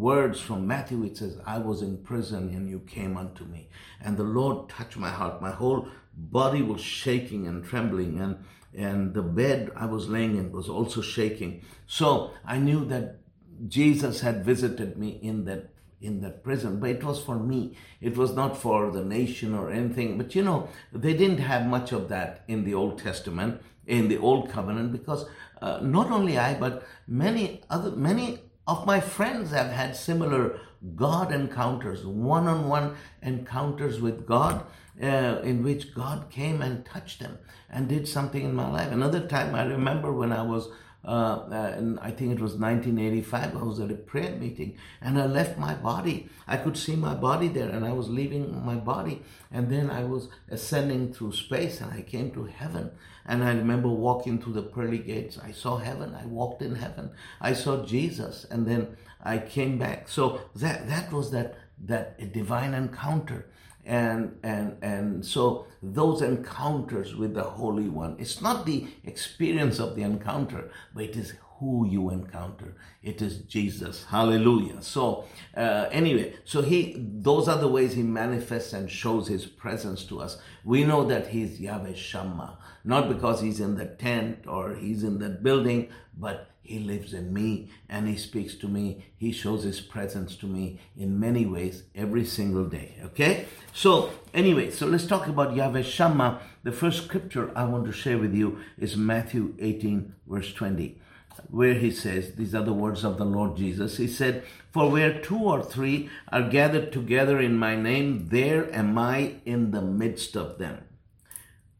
words 0.00 0.40
from 0.40 0.66
Matthew. 0.66 1.04
It 1.04 1.18
says, 1.18 1.38
I 1.46 1.58
was 1.58 1.82
in 1.82 1.98
prison 1.98 2.48
and 2.54 2.68
you 2.68 2.80
came 2.80 3.16
unto 3.16 3.44
me. 3.44 3.68
And 4.00 4.16
the 4.16 4.24
Lord 4.24 4.68
touched 4.68 4.96
my 4.96 5.10
heart. 5.10 5.42
My 5.42 5.50
whole 5.50 5.88
body 6.16 6.62
was 6.62 6.80
shaking 6.80 7.46
and 7.46 7.64
trembling. 7.64 8.18
And, 8.18 8.44
and 8.76 9.14
the 9.14 9.22
bed 9.22 9.70
I 9.76 9.86
was 9.86 10.08
laying 10.08 10.36
in 10.36 10.50
was 10.52 10.68
also 10.68 11.02
shaking. 11.02 11.62
So 11.86 12.32
I 12.44 12.58
knew 12.58 12.84
that 12.86 13.20
Jesus 13.68 14.22
had 14.22 14.44
visited 14.44 14.96
me 14.96 15.20
in 15.22 15.44
that 15.44 15.70
in 16.00 16.22
that 16.22 16.42
prison, 16.42 16.80
but 16.80 16.88
it 16.88 17.04
was 17.04 17.22
for 17.22 17.38
me. 17.38 17.76
It 18.00 18.16
was 18.16 18.34
not 18.34 18.56
for 18.56 18.90
the 18.90 19.04
nation 19.04 19.54
or 19.54 19.70
anything. 19.70 20.16
But 20.16 20.34
you 20.34 20.42
know, 20.42 20.68
they 20.92 21.12
didn't 21.12 21.38
have 21.40 21.66
much 21.66 21.92
of 21.92 22.08
that 22.08 22.42
in 22.48 22.64
the 22.64 22.72
Old 22.72 22.98
Testament, 22.98 23.60
in 23.86 24.08
the 24.08 24.16
Old 24.16 24.48
Covenant, 24.50 24.92
because 24.92 25.26
uh, 25.60 25.80
not 25.82 26.10
only 26.10 26.38
I, 26.38 26.54
but 26.54 26.86
many 27.06 27.60
other 27.68 27.90
many 27.90 28.38
of 28.70 28.86
my 28.86 29.00
friends 29.00 29.50
have 29.50 29.72
had 29.72 29.96
similar 29.96 30.60
God 30.94 31.32
encounters, 31.32 32.06
one-on-one 32.06 32.94
encounters 33.20 34.00
with 34.00 34.26
God, 34.26 34.64
uh, 35.02 35.40
in 35.50 35.64
which 35.64 35.92
God 35.92 36.30
came 36.30 36.62
and 36.62 36.84
touched 36.84 37.18
them 37.18 37.38
and 37.68 37.88
did 37.88 38.06
something 38.06 38.44
in 38.44 38.54
my 38.54 38.70
life. 38.70 38.92
Another 38.92 39.26
time, 39.26 39.54
I 39.56 39.64
remember 39.64 40.12
when 40.12 40.32
I 40.32 40.42
was 40.42 40.68
uh, 41.02 41.46
and 41.50 41.98
I 42.00 42.10
think 42.10 42.32
it 42.32 42.40
was 42.40 42.54
1985, 42.54 43.56
I 43.56 43.62
was 43.62 43.80
at 43.80 43.90
a 43.90 43.94
prayer 43.94 44.36
meeting 44.36 44.76
and 45.00 45.18
I 45.18 45.26
left 45.26 45.58
my 45.58 45.74
body. 45.74 46.28
I 46.46 46.58
could 46.58 46.76
see 46.76 46.94
my 46.94 47.14
body 47.14 47.48
there 47.48 47.70
and 47.70 47.86
I 47.86 47.92
was 47.92 48.10
leaving 48.10 48.64
my 48.64 48.74
body. 48.74 49.22
And 49.50 49.70
then 49.70 49.90
I 49.90 50.04
was 50.04 50.28
ascending 50.50 51.14
through 51.14 51.32
space 51.32 51.80
and 51.80 51.90
I 51.90 52.02
came 52.02 52.30
to 52.32 52.44
heaven. 52.44 52.90
And 53.24 53.42
I 53.42 53.52
remember 53.54 53.88
walking 53.88 54.42
through 54.42 54.54
the 54.54 54.62
pearly 54.62 54.98
gates. 54.98 55.38
I 55.42 55.52
saw 55.52 55.78
heaven. 55.78 56.14
I 56.14 56.26
walked 56.26 56.60
in 56.60 56.74
heaven. 56.74 57.10
I 57.40 57.54
saw 57.54 57.84
Jesus. 57.84 58.44
And 58.50 58.66
then 58.66 58.96
I 59.22 59.38
came 59.38 59.78
back. 59.78 60.08
So 60.08 60.40
that, 60.56 60.86
that 60.88 61.12
was 61.12 61.30
that, 61.30 61.56
that 61.86 62.32
divine 62.32 62.74
encounter 62.74 63.46
and 63.84 64.38
and 64.42 64.76
and 64.82 65.24
so 65.24 65.66
those 65.82 66.20
encounters 66.20 67.14
with 67.14 67.34
the 67.34 67.42
holy 67.42 67.88
one 67.88 68.14
it's 68.18 68.42
not 68.42 68.66
the 68.66 68.86
experience 69.04 69.78
of 69.78 69.96
the 69.96 70.02
encounter 70.02 70.70
but 70.94 71.04
it 71.04 71.16
is 71.16 71.34
who 71.60 71.86
you 71.86 72.08
encounter. 72.10 72.74
It 73.02 73.20
is 73.20 73.38
jesus. 73.40 74.06
Hallelujah. 74.06 74.80
So 74.82 75.26
uh, 75.54 75.88
anyway 75.92 76.34
so 76.44 76.62
he 76.62 76.96
those 76.96 77.48
are 77.48 77.58
the 77.58 77.68
ways 77.68 77.92
he 77.92 78.02
manifests 78.02 78.72
and 78.72 78.90
shows 78.90 79.28
his 79.28 79.46
presence 79.46 80.04
to 80.04 80.20
us. 80.20 80.38
We 80.64 80.84
know 80.84 81.04
that 81.04 81.28
he's 81.28 81.60
yahweh 81.60 81.94
shammah. 81.94 82.58
Not 82.82 83.08
because 83.08 83.42
he's 83.42 83.60
in 83.60 83.76
the 83.76 83.86
tent 83.86 84.46
or 84.46 84.74
he's 84.74 85.04
in 85.04 85.18
that 85.18 85.42
building 85.42 85.90
but 86.16 86.49
he 86.70 86.78
lives 86.78 87.14
in 87.14 87.34
me 87.34 87.68
and 87.88 88.06
He 88.06 88.16
speaks 88.16 88.54
to 88.54 88.68
me. 88.68 89.04
He 89.16 89.32
shows 89.32 89.64
His 89.64 89.80
presence 89.80 90.36
to 90.36 90.46
me 90.46 90.78
in 90.96 91.18
many 91.18 91.44
ways 91.44 91.82
every 91.96 92.24
single 92.24 92.64
day. 92.64 92.94
Okay? 93.06 93.46
So, 93.72 94.10
anyway, 94.32 94.70
so 94.70 94.86
let's 94.86 95.08
talk 95.08 95.26
about 95.26 95.56
Yahweh 95.56 95.82
Shammah. 95.82 96.40
The 96.62 96.70
first 96.70 97.04
scripture 97.04 97.50
I 97.56 97.64
want 97.64 97.86
to 97.86 97.92
share 97.92 98.18
with 98.18 98.34
you 98.34 98.60
is 98.78 98.96
Matthew 98.96 99.56
18, 99.58 100.14
verse 100.28 100.52
20, 100.54 101.00
where 101.48 101.74
He 101.74 101.90
says, 101.90 102.36
These 102.36 102.54
are 102.54 102.62
the 102.62 102.72
words 102.72 103.02
of 103.02 103.18
the 103.18 103.24
Lord 103.24 103.56
Jesus. 103.56 103.96
He 103.96 104.06
said, 104.06 104.44
For 104.70 104.88
where 104.88 105.20
two 105.20 105.40
or 105.40 105.64
three 105.64 106.08
are 106.28 106.48
gathered 106.48 106.92
together 106.92 107.40
in 107.40 107.58
my 107.58 107.74
name, 107.74 108.28
there 108.28 108.72
am 108.72 108.96
I 108.96 109.40
in 109.44 109.72
the 109.72 109.82
midst 109.82 110.36
of 110.36 110.58
them. 110.58 110.84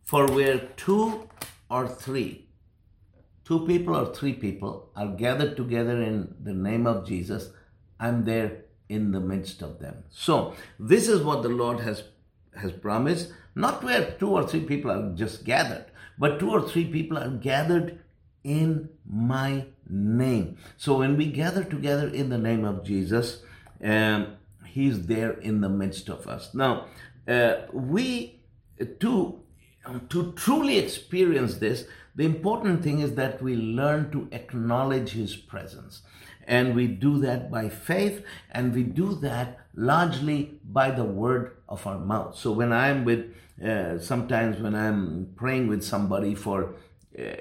For 0.02 0.26
where 0.26 0.59
two 0.76 1.28
or 1.70 1.87
three 1.87 2.50
two 3.50 3.66
people 3.66 3.97
or 3.97 4.14
three 4.14 4.33
people 4.33 4.90
are 4.95 5.09
gathered 5.09 5.57
together 5.57 6.00
in 6.00 6.33
the 6.40 6.54
name 6.54 6.87
of 6.87 7.04
Jesus, 7.04 7.50
I'm 7.99 8.25
there 8.25 8.66
in 8.88 9.11
the 9.11 9.19
midst 9.19 9.61
of 9.61 9.80
them. 9.80 10.04
So 10.09 10.54
this 10.78 11.09
is 11.09 11.23
what 11.23 11.42
the 11.42 11.49
Lord 11.49 11.80
has 11.80 12.04
has 12.54 12.71
promised, 12.71 13.33
not 13.57 13.83
where 13.83 14.12
two 14.21 14.30
or 14.30 14.47
three 14.47 14.61
people 14.61 14.92
are 14.92 15.12
just 15.16 15.45
gathered, 15.45 15.87
but 16.16 16.38
two 16.38 16.50
or 16.50 16.62
three 16.69 16.85
people 16.85 17.19
are 17.19 17.30
gathered 17.30 17.99
in 18.45 18.88
my 19.04 19.66
name. 19.88 20.57
So 20.76 20.99
when 20.99 21.16
we 21.16 21.26
gather 21.26 21.64
together 21.64 22.07
in 22.07 22.28
the 22.28 22.38
name 22.38 22.64
of 22.64 22.85
Jesus, 22.85 23.42
um, 23.83 24.37
He's 24.64 25.07
there 25.07 25.33
in 25.33 25.61
the 25.61 25.69
midst 25.69 26.09
of 26.09 26.28
us. 26.28 26.54
Now, 26.54 26.87
uh, 27.26 27.54
we 27.73 28.40
to 29.00 29.40
to 30.09 30.33
truly 30.33 30.78
experience 30.78 31.57
this, 31.57 31.87
the 32.14 32.25
important 32.25 32.83
thing 32.83 33.00
is 33.00 33.14
that 33.14 33.43
we 33.43 33.57
learn 33.57 34.11
to 34.12 34.29
acknowledge 34.33 35.11
His 35.11 35.37
presence. 35.37 36.02
And 36.47 36.75
we 36.75 36.87
do 36.88 37.19
that 37.21 37.50
by 37.50 37.69
faith, 37.69 38.25
and 38.50 38.75
we 38.75 38.83
do 38.83 39.14
that 39.17 39.59
largely 39.75 40.59
by 40.64 40.90
the 40.90 41.05
word 41.05 41.57
of 41.69 41.87
our 41.87 41.99
mouth. 41.99 42.37
So 42.37 42.50
when 42.50 42.73
I'm 42.73 43.05
with, 43.05 43.33
uh, 43.64 43.99
sometimes 44.00 44.61
when 44.61 44.75
I'm 44.75 45.33
praying 45.37 45.69
with 45.69 45.85
somebody 45.85 46.35
for 46.35 46.75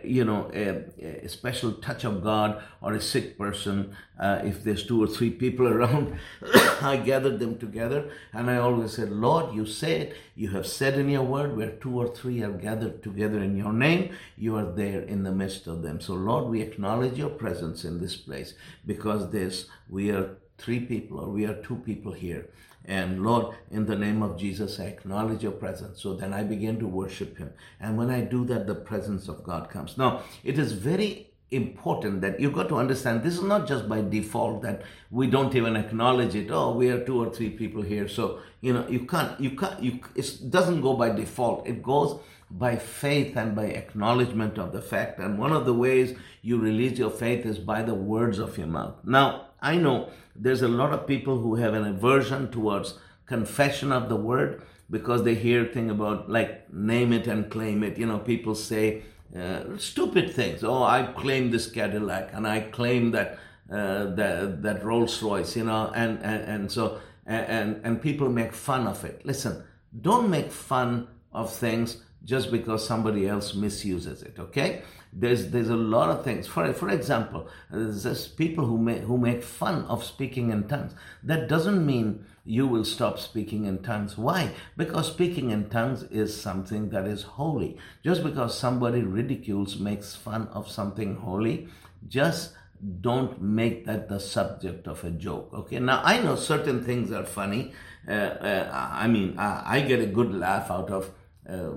you 0.03 0.25
know, 0.25 0.49
a, 0.53 0.83
a, 1.23 1.29
special 1.29 1.73
touch 1.73 2.03
of 2.03 2.23
God 2.23 2.61
or 2.81 2.93
a 2.93 3.01
sick 3.01 3.37
person. 3.37 3.95
Uh, 4.19 4.41
if 4.43 4.63
there's 4.63 4.85
two 4.85 5.01
or 5.01 5.07
three 5.07 5.29
people 5.29 5.67
around, 5.75 6.17
I 6.81 6.97
gathered 6.97 7.39
them 7.39 7.57
together 7.59 8.09
and 8.33 8.49
I 8.49 8.57
always 8.57 8.93
said, 8.93 9.11
Lord, 9.11 9.53
you 9.53 9.67
said, 9.67 10.15
you 10.35 10.49
have 10.49 10.65
said 10.65 10.97
in 10.97 11.07
your 11.09 11.23
word, 11.23 11.55
where 11.55 11.71
two 11.71 11.99
or 11.99 12.07
three 12.07 12.41
are 12.41 12.51
gathered 12.51 13.03
together 13.03 13.43
in 13.43 13.55
your 13.55 13.73
name, 13.73 14.15
you 14.37 14.55
are 14.55 14.71
there 14.71 15.01
in 15.01 15.23
the 15.23 15.31
midst 15.31 15.67
of 15.67 15.83
them. 15.83 16.01
So, 16.01 16.13
Lord, 16.15 16.45
we 16.45 16.61
acknowledge 16.61 17.17
your 17.17 17.29
presence 17.29 17.85
in 17.85 17.99
this 17.99 18.15
place 18.15 18.55
because 18.87 19.29
there's, 19.29 19.67
we 19.87 20.09
are 20.09 20.35
three 20.57 20.79
people 20.79 21.19
or 21.19 21.29
we 21.29 21.45
are 21.45 21.61
two 21.61 21.77
people 21.77 22.11
here. 22.11 22.49
And 22.89 23.23
Lord, 23.23 23.55
in 23.69 23.85
the 23.85 23.95
name 23.95 24.23
of 24.23 24.35
Jesus, 24.35 24.79
I 24.79 24.85
acknowledge 24.85 25.43
your 25.43 25.51
presence. 25.51 26.01
So 26.01 26.15
then 26.15 26.33
I 26.33 26.41
begin 26.43 26.79
to 26.79 26.87
worship 26.87 27.37
him. 27.37 27.51
And 27.79 27.99
when 27.99 28.09
I 28.09 28.21
do 28.21 28.43
that, 28.45 28.65
the 28.65 28.73
presence 28.73 29.27
of 29.27 29.43
God 29.43 29.69
comes. 29.69 29.95
Now, 29.95 30.23
it 30.43 30.57
is 30.57 30.71
very 30.71 31.27
important 31.51 32.21
that 32.21 32.39
you've 32.39 32.53
got 32.53 32.67
to 32.69 32.75
understand 32.77 33.23
this 33.23 33.35
is 33.35 33.43
not 33.43 33.67
just 33.67 33.87
by 33.87 34.01
default 34.01 34.61
that 34.61 34.83
we 35.09 35.27
don't 35.27 35.55
even 35.55 35.75
acknowledge 35.75 36.35
it 36.35 36.51
oh 36.51 36.71
we 36.71 36.89
are 36.89 37.03
two 37.03 37.19
or 37.19 37.33
three 37.33 37.49
people 37.49 37.81
here 37.81 38.07
so 38.07 38.39
you 38.61 38.71
know 38.71 38.87
you 38.87 38.99
can't 38.99 39.39
you 39.41 39.49
can't 39.57 39.81
you 39.81 39.99
it 40.15 40.51
doesn't 40.51 40.81
go 40.81 40.93
by 40.93 41.09
default 41.09 41.65
it 41.65 41.81
goes 41.81 42.19
by 42.51 42.75
faith 42.75 43.35
and 43.35 43.55
by 43.55 43.65
acknowledgement 43.65 44.59
of 44.59 44.71
the 44.71 44.81
fact 44.81 45.17
and 45.17 45.39
one 45.39 45.51
of 45.51 45.65
the 45.65 45.73
ways 45.73 46.15
you 46.43 46.59
release 46.59 46.99
your 46.99 47.09
faith 47.09 47.43
is 47.47 47.57
by 47.57 47.81
the 47.81 47.95
words 47.95 48.37
of 48.37 48.55
your 48.55 48.67
mouth 48.67 48.93
now 49.03 49.47
I 49.61 49.75
know 49.75 50.09
there's 50.41 50.61
a 50.61 50.67
lot 50.67 50.93
of 50.93 51.05
people 51.05 51.37
who 51.39 51.55
have 51.55 51.73
an 51.73 51.85
aversion 51.85 52.49
towards 52.49 52.97
confession 53.25 53.91
of 53.91 54.09
the 54.09 54.15
word 54.15 54.61
because 54.89 55.23
they 55.23 55.35
hear 55.35 55.65
thing 55.65 55.89
about 55.89 56.29
like 56.29 56.71
name 56.73 57.13
it 57.13 57.27
and 57.27 57.49
claim 57.51 57.83
it. 57.83 57.97
You 57.97 58.07
know, 58.07 58.19
people 58.19 58.55
say 58.55 59.03
uh, 59.37 59.77
stupid 59.77 60.33
things. 60.33 60.63
Oh, 60.63 60.83
I 60.83 61.03
claim 61.03 61.51
this 61.51 61.69
Cadillac 61.69 62.31
and 62.33 62.47
I 62.47 62.61
claim 62.61 63.11
that 63.11 63.37
uh, 63.71 64.05
that 64.15 64.63
that 64.63 64.83
Rolls 64.83 65.21
Royce. 65.21 65.55
You 65.55 65.65
know, 65.65 65.91
and 65.93 66.19
and, 66.23 66.43
and 66.43 66.71
so 66.71 66.99
and 67.25 67.81
and 67.83 68.01
people 68.01 68.29
make 68.29 68.53
fun 68.53 68.87
of 68.87 69.03
it. 69.05 69.25
Listen, 69.25 69.63
don't 70.01 70.29
make 70.29 70.51
fun 70.51 71.07
of 71.31 71.53
things 71.53 72.03
just 72.23 72.51
because 72.51 72.85
somebody 72.85 73.27
else 73.27 73.53
misuses 73.55 74.23
it. 74.23 74.37
Okay, 74.39 74.83
there's 75.11 75.49
there's 75.51 75.69
a 75.69 75.75
lot 75.75 76.09
of 76.09 76.23
things. 76.23 76.47
For 76.47 76.71
for 76.73 76.89
example, 76.89 77.47
there's 77.71 78.27
people 78.27 78.65
who 78.65 78.77
make 78.77 79.01
who 79.03 79.17
make 79.17 79.43
fun 79.43 79.85
of 79.85 80.03
speaking 80.03 80.51
in 80.51 80.67
tongues. 80.67 80.93
That 81.23 81.47
doesn't 81.47 81.85
mean 81.85 82.25
you 82.45 82.67
will 82.67 82.85
stop 82.85 83.19
speaking 83.19 83.65
in 83.65 83.79
tongues. 83.83 84.17
Why? 84.17 84.51
Because 84.75 85.07
speaking 85.07 85.51
in 85.51 85.69
tongues 85.69 86.03
is 86.03 86.39
something 86.39 86.89
that 86.89 87.05
is 87.05 87.23
holy. 87.23 87.77
Just 88.03 88.23
because 88.23 88.57
somebody 88.57 89.03
ridicules, 89.03 89.77
makes 89.77 90.15
fun 90.15 90.47
of 90.47 90.69
something 90.69 91.15
holy, 91.17 91.67
just 92.07 92.53
don't 93.01 93.41
make 93.41 93.85
that 93.85 94.07
the 94.09 94.19
subject 94.19 94.87
of 94.87 95.03
a 95.03 95.11
joke. 95.11 95.49
Okay. 95.53 95.79
Now 95.79 96.01
I 96.03 96.21
know 96.21 96.35
certain 96.35 96.83
things 96.83 97.11
are 97.11 97.25
funny. 97.25 97.73
Uh, 98.07 98.11
uh, 98.11 98.69
I 98.93 99.07
mean, 99.07 99.37
I, 99.37 99.75
I, 99.75 99.81
get 99.81 99.99
a 99.99 100.05
good 100.05 100.33
laugh 100.33 100.71
out 100.71 100.89
of 100.89 101.11
uh, 101.47 101.71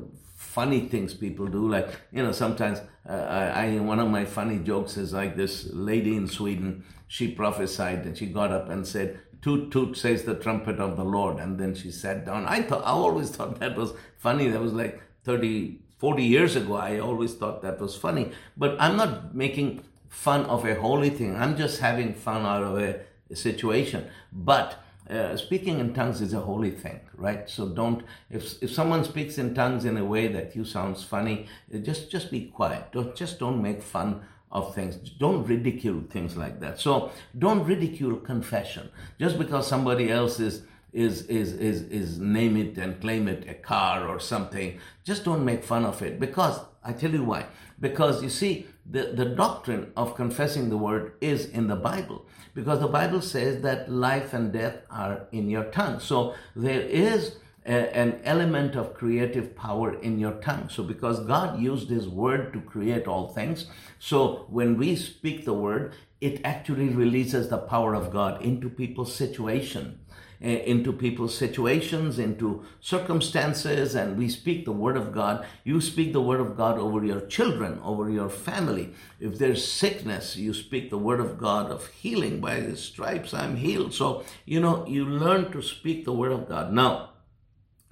funny 0.53 0.81
things 0.81 1.15
people 1.15 1.47
do. 1.47 1.67
Like, 1.67 1.89
you 2.13 2.23
know, 2.23 2.33
sometimes 2.33 2.79
uh, 3.09 3.13
I, 3.13 3.77
I, 3.77 3.79
one 3.79 3.99
of 3.99 4.09
my 4.11 4.27
funny 4.27 4.59
jokes 4.59 4.99
is 4.99 5.15
like 5.15 5.35
this 5.35 5.71
lady 5.73 6.15
in 6.15 6.29
Sweden, 6.29 6.85
she 7.09 7.29
prophesied 7.29 8.05
and 8.05 8.17
she 8.17 8.27
got 8.27 8.53
up 8.53 8.69
and 8.69 8.87
said, 8.87 9.19
toot 9.41 9.71
toot 9.73 9.97
says 9.97 10.25
the 10.25 10.35
trumpet 10.35 10.79
of 10.79 10.99
the 10.99 11.05
Lord. 11.05 11.39
And 11.39 11.59
then 11.59 11.75
she 11.75 11.91
sat 11.91 12.27
down. 12.27 12.45
I 12.45 12.61
thought, 12.61 12.85
I 12.85 12.91
always 12.91 13.31
thought 13.31 13.61
that 13.61 13.77
was 13.77 13.95
funny. 14.19 14.49
That 14.49 14.61
was 14.61 14.75
like 14.75 15.03
30, 15.25 15.79
40 15.97 16.23
years 16.23 16.55
ago. 16.55 16.75
I 16.77 16.99
always 16.99 17.35
thought 17.35 17.63
that 17.63 17.81
was 17.81 17.97
funny. 17.97 18.33
But 18.55 18.77
I'm 18.79 18.99
not 18.99 19.35
making 19.35 19.83
fun 20.11 20.45
of 20.45 20.67
a 20.67 20.75
holy 20.75 21.09
thing. 21.09 21.35
I'm 21.35 21.57
just 21.57 21.81
having 21.81 22.13
fun 22.13 22.45
out 22.45 22.63
of 22.63 22.79
a, 22.79 23.01
a 23.31 23.37
situation. 23.37 24.07
But 24.31 24.79
uh, 25.12 25.37
speaking 25.37 25.78
in 25.78 25.92
tongues 25.95 26.21
is 26.21 26.33
a 26.33 26.40
holy 26.40 26.71
thing, 26.71 27.00
right? 27.16 27.49
So 27.49 27.69
don't 27.69 28.02
if 28.31 28.62
if 28.62 28.73
someone 28.73 29.04
speaks 29.04 29.38
in 29.38 29.54
tongues 29.54 29.85
in 29.85 29.97
a 29.97 30.04
way 30.04 30.28
that 30.28 30.57
you 30.57 30.64
sounds 30.64 31.04
funny, 31.04 31.47
uh, 31.75 31.78
just 31.78 32.11
just 32.11 32.31
be 32.31 32.47
quiet. 32.47 32.92
Don't 32.92 33.14
just 33.14 33.38
don't 33.38 33.61
make 33.61 33.83
fun 33.83 34.23
of 34.50 34.75
things. 34.75 34.97
Don't 34.97 35.45
ridicule 35.47 36.02
things 36.11 36.37
like 36.37 36.61
that. 36.61 36.81
So 36.81 37.11
don't 37.38 37.64
ridicule 37.64 38.16
confession. 38.16 38.90
Just 39.19 39.38
because 39.38 39.66
somebody 39.66 40.11
else 40.11 40.40
is 40.40 40.62
is 40.92 41.23
is 41.26 41.54
is 41.54 41.83
is 41.83 42.19
name 42.19 42.57
it 42.57 42.76
and 42.78 43.00
claim 43.00 43.28
it 43.28 43.49
a 43.49 43.54
car 43.54 44.09
or 44.09 44.21
something, 44.21 44.78
just 45.04 45.25
don't 45.25 45.45
make 45.45 45.64
fun 45.64 45.85
of 45.85 46.02
it. 46.02 46.21
Because 46.21 46.61
I 46.85 46.92
tell 46.92 47.11
you 47.11 47.25
why. 47.25 47.47
Because 47.81 48.23
you 48.23 48.28
see, 48.28 48.66
the, 48.88 49.12
the 49.14 49.25
doctrine 49.25 49.92
of 49.97 50.14
confessing 50.14 50.69
the 50.69 50.76
word 50.76 51.12
is 51.21 51.47
in 51.47 51.69
the 51.69 51.76
Bible. 51.76 52.26
Because 52.55 52.81
the 52.81 52.89
Bible 52.89 53.23
says 53.23 53.63
that 53.63 53.91
life 53.91 54.35
and 54.35 54.53
death 54.53 54.77
are 54.91 55.27
in 55.33 55.49
your 55.49 55.65
tongue. 55.65 56.01
So 56.01 56.35
there 56.55 56.83
is 56.83 57.37
a, 57.65 57.97
an 57.97 58.21
element 58.25 58.77
of 58.77 58.95
creative 58.95 59.55
power 59.55 59.95
in 60.01 60.19
your 60.19 60.33
tongue. 60.33 60.69
So, 60.69 60.83
because 60.83 61.21
God 61.21 61.61
used 61.61 61.89
His 61.89 62.09
word 62.09 62.53
to 62.53 62.61
create 62.61 63.07
all 63.07 63.29
things, 63.29 63.67
so 63.99 64.47
when 64.49 64.77
we 64.77 64.97
speak 64.97 65.45
the 65.45 65.55
word, 65.55 65.95
it 66.21 66.41
actually 66.45 66.89
releases 66.89 67.49
the 67.49 67.59
power 67.59 67.95
of 67.95 68.13
God 68.13 68.43
into 68.43 68.69
people's 68.69 69.15
situation, 69.15 69.99
Eh, 70.43 70.65
into 70.67 70.93
people's 70.93 71.39
situations, 71.39 72.19
into 72.19 72.65
circumstances, 72.81 73.95
and 73.95 74.19
we 74.19 74.29
speak 74.29 74.65
the 74.65 74.73
word 74.73 74.97
of 74.97 75.13
God. 75.13 75.47
You 75.63 75.81
speak 75.81 76.13
the 76.13 76.21
word 76.21 76.41
of 76.41 76.57
God 76.57 76.81
over 76.81 77.05
your 77.05 77.21
children, 77.21 77.79
over 77.85 78.11
your 78.11 78.29
family. 78.29 78.93
If 79.21 79.39
there's 79.39 79.65
sickness, 79.65 80.35
you 80.35 80.53
speak 80.53 80.91
the 80.91 80.99
word 80.99 81.21
of 81.21 81.39
God 81.39 81.71
of 81.71 81.87
healing. 81.87 82.41
By 82.41 82.57
His 82.57 82.83
stripes, 82.83 83.33
I'm 83.33 83.55
healed. 83.55 83.95
So, 83.95 84.25
you 84.45 84.59
know, 84.59 84.85
you 84.89 85.05
learn 85.05 85.53
to 85.53 85.63
speak 85.63 86.05
the 86.05 86.13
word 86.13 86.33
of 86.33 86.49
God. 86.49 86.73
Now, 86.73 87.11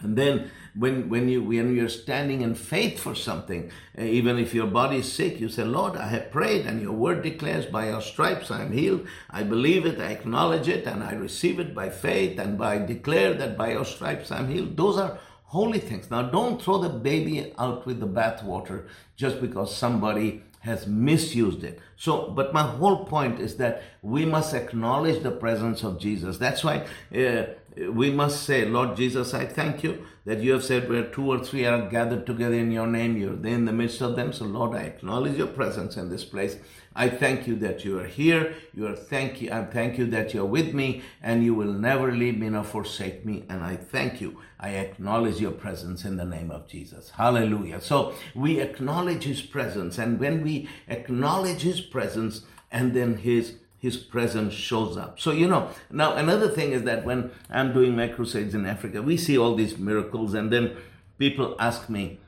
and 0.01 0.17
then 0.17 0.51
when, 0.75 1.09
when, 1.09 1.29
you, 1.29 1.43
when 1.43 1.75
you're 1.75 1.89
standing 1.89 2.43
in 2.43 2.55
faith 2.55 3.01
for 3.01 3.15
something, 3.15 3.71
uh, 3.99 4.03
even 4.03 4.39
if 4.39 4.55
your 4.55 4.67
body 4.67 4.99
is 4.99 5.13
sick, 5.13 5.41
you 5.41 5.49
say, 5.49 5.65
Lord, 5.65 5.97
I 5.97 6.09
have 6.09 6.31
prayed 6.31 6.67
and 6.67 6.81
your 6.81 6.93
word 6.93 7.23
declares 7.23 7.67
by 7.67 7.89
your 7.89 8.01
stripes 8.01 8.51
I 8.51 8.63
am 8.63 8.73
healed. 8.73 9.07
I 9.31 9.43
believe 9.43 9.85
it, 9.85 10.01
I 10.01 10.13
acknowledge 10.13 10.69
it, 10.69 10.87
and 10.87 11.03
I 11.03 11.13
receive 11.13 11.59
it 11.59 11.75
by 11.75 11.91
faith 11.91 12.39
and 12.39 12.57
by 12.57 12.79
declare 12.79 13.35
that 13.35 13.59
by 13.59 13.73
your 13.73 13.85
stripes 13.85 14.31
I'm 14.31 14.49
healed. 14.49 14.77
Those 14.77 14.99
are 14.99 15.19
holy 15.45 15.81
things. 15.81 16.11
Now 16.11 16.23
don't 16.23 16.63
throw 16.63 16.79
the 16.79 16.89
baby 16.89 17.53
out 17.59 17.85
with 17.85 17.99
the 17.99 18.07
bathwater 18.07 18.87
just 19.17 19.41
because 19.41 19.77
somebody 19.77 20.43
has 20.61 20.87
misused 20.87 21.65
it. 21.65 21.81
So, 21.97 22.31
but 22.31 22.53
my 22.53 22.63
whole 22.63 23.05
point 23.05 23.41
is 23.41 23.57
that 23.57 23.83
we 24.03 24.25
must 24.25 24.55
acknowledge 24.55 25.23
the 25.23 25.31
presence 25.31 25.83
of 25.83 25.99
Jesus. 25.99 26.39
That's 26.39 26.63
why 26.63 26.87
uh, 27.15 27.45
we 27.91 28.11
must 28.11 28.45
say, 28.45 28.67
Lord 28.67 28.97
Jesus, 28.97 29.33
I 29.33 29.47
thank 29.47 29.83
you 29.83 30.05
that 30.27 30.41
you 30.41 30.53
have 30.53 30.65
said 30.65 30.89
where 30.89 31.05
two 31.05 31.27
or 31.31 31.39
three 31.39 31.65
are 31.65 31.89
gathered 31.89 32.27
together 32.27 32.55
in 32.55 32.71
your 32.71 32.87
name, 32.87 33.17
you're 33.17 33.37
there 33.37 33.55
in 33.55 33.65
the 33.65 33.73
midst 33.73 34.03
of 34.03 34.17
them. 34.17 34.33
So, 34.33 34.45
Lord, 34.45 34.77
I 34.77 34.83
acknowledge 34.83 35.39
your 35.39 35.47
presence 35.47 35.97
in 35.97 36.11
this 36.11 36.25
place. 36.25 36.59
I 36.95 37.09
thank 37.09 37.47
you 37.47 37.57
that 37.57 37.85
you 37.85 37.99
are 37.99 38.07
here. 38.07 38.55
You 38.75 38.87
are 38.89 38.97
thank 38.97 39.41
you. 39.41 39.51
I 39.53 39.65
thank 39.65 39.97
you 39.97 40.07
that 40.07 40.35
you're 40.35 40.45
with 40.45 40.75
me 40.75 41.03
and 41.23 41.43
you 41.43 41.55
will 41.55 41.73
never 41.73 42.13
leave 42.13 42.39
me 42.39 42.51
nor 42.51 42.65
forsake 42.65 43.25
me. 43.25 43.45
And 43.49 43.63
I 43.63 43.77
thank 43.77 44.21
you. 44.21 44.39
I 44.63 44.71
acknowledge 44.71 45.41
your 45.41 45.53
presence 45.53 46.05
in 46.05 46.19
the 46.19 46.25
name 46.27 46.51
of 46.51 46.69
Jesus. 46.69 47.11
Hallelujah. 47.11 47.81
So 47.81 48.15
we 48.35 48.61
acknowledge 48.61 49.25
his 49.25 49.41
presence. 49.41 49.97
And 49.97 50.21
when 50.21 50.43
we 50.43 50.69
acknowledge 50.87 51.63
his 51.63 51.81
presence 51.81 52.43
and 52.71 52.95
then 52.95 53.17
his 53.17 53.55
his 53.79 53.97
presence 53.97 54.53
shows 54.53 54.99
up. 54.99 55.19
So, 55.19 55.31
you 55.31 55.49
know, 55.49 55.71
now 55.91 56.15
another 56.15 56.51
thing 56.51 56.73
is 56.73 56.83
that 56.83 57.07
when 57.07 57.31
I'm 57.49 57.73
doing 57.73 57.97
my 57.97 58.09
crusades 58.09 58.55
in 58.55 58.67
Africa, 58.67 59.01
we 59.01 59.17
see 59.17 59.39
all 59.39 59.55
these 59.55 59.79
miracles, 59.79 60.35
and 60.35 60.53
then 60.53 60.77
people 61.19 61.57
ask 61.59 61.89
me, 61.89 62.21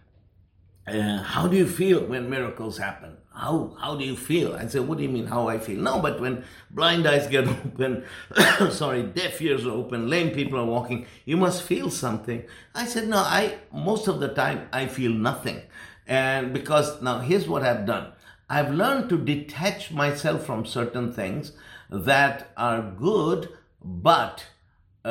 uh, 0.87 1.23
How 1.23 1.49
do 1.49 1.59
you 1.59 1.67
feel 1.67 2.07
when 2.07 2.31
miracles 2.31 2.79
happen? 2.79 3.19
How, 3.35 3.75
how 3.81 3.97
do 3.97 4.05
you 4.05 4.17
feel? 4.17 4.55
I 4.55 4.67
said 4.67 4.87
What 4.87 4.99
do 4.99 5.05
you 5.05 5.09
mean, 5.09 5.27
how 5.27 5.49
I 5.49 5.59
feel? 5.59 5.81
No, 5.81 6.01
but 6.01 6.21
when 6.21 6.45
blind 6.71 7.07
eyes 7.07 7.27
get 7.27 7.49
open, 7.49 8.05
sorry, 8.71 9.03
deaf 9.03 9.41
ears 9.41 9.67
are 9.67 9.71
open, 9.71 10.09
lame 10.09 10.31
people 10.31 10.59
are 10.59 10.67
walking, 10.67 11.07
you 11.25 11.37
must 11.37 11.62
feel 11.62 11.91
something. 11.91 12.45
I 12.75 12.87
said, 12.87 13.09
No, 13.09 13.19
I, 13.19 13.59
most 13.73 14.09
of 14.09 14.21
the 14.21 14.29
time, 14.29 14.69
I 14.73 14.87
feel 14.87 15.12
nothing. 15.12 15.62
And 16.07 16.53
because 16.53 17.01
now 17.01 17.21
here's 17.21 17.49
what 17.49 17.62
I've 17.62 17.87
done. 17.87 18.12
I've 18.51 18.75
learned 18.75 19.09
to 19.09 19.17
detach 19.17 19.93
myself 19.93 20.45
from 20.45 20.67
certain 20.67 21.12
things 21.12 21.53
that 21.89 22.51
are 22.57 22.83
good, 22.83 23.49
but 23.83 24.45
uh, 25.04 25.09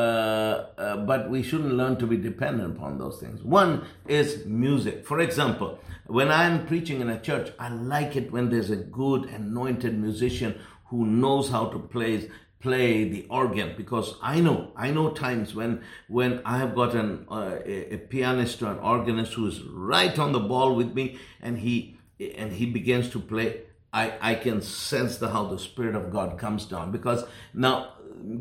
uh, 0.77 0.97
but 0.97 1.29
we 1.29 1.43
shouldn't 1.43 1.73
learn 1.73 1.97
to 1.97 2.07
be 2.07 2.17
dependent 2.17 2.77
upon 2.77 2.97
those 2.97 3.19
things. 3.19 3.43
One 3.43 3.85
is 4.07 4.45
music. 4.45 5.05
For 5.05 5.19
example, 5.19 5.79
when 6.07 6.31
I'm 6.31 6.65
preaching 6.65 7.01
in 7.01 7.09
a 7.09 7.19
church, 7.19 7.51
I 7.59 7.69
like 7.69 8.15
it 8.15 8.31
when 8.31 8.49
there's 8.49 8.69
a 8.69 8.77
good 8.77 9.25
anointed 9.25 9.99
musician 9.99 10.59
who 10.85 11.05
knows 11.05 11.49
how 11.49 11.67
to 11.67 11.79
play 11.79 12.29
play 12.59 13.09
the 13.09 13.25
organ 13.27 13.73
because 13.75 14.13
I 14.21 14.39
know 14.39 14.71
I 14.75 14.91
know 14.91 15.09
times 15.09 15.55
when 15.55 15.81
when 16.07 16.41
I 16.45 16.59
have 16.59 16.75
got 16.75 16.93
an 16.93 17.25
uh, 17.29 17.57
a, 17.65 17.95
a 17.95 17.97
pianist 17.97 18.61
or 18.61 18.71
an 18.71 18.77
organist 18.79 19.33
who 19.33 19.47
is 19.47 19.61
right 19.63 20.17
on 20.19 20.31
the 20.31 20.39
ball 20.39 20.75
with 20.75 20.93
me 20.93 21.17
and 21.41 21.57
he 21.57 21.97
and 22.37 22.53
he 22.53 22.65
begins 22.65 23.09
to 23.09 23.19
play, 23.19 23.61
I, 23.91 24.13
I 24.21 24.35
can 24.35 24.61
sense 24.61 25.17
the 25.17 25.29
how 25.29 25.45
the 25.45 25.59
Spirit 25.59 25.95
of 25.95 26.11
God 26.11 26.37
comes 26.37 26.65
down. 26.65 26.91
Because 26.91 27.25
now 27.53 27.93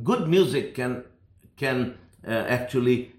good 0.05 0.29
music 0.29 0.75
can 0.75 1.05
can 1.61 1.99
uh, 2.27 2.31
actually 2.59 3.13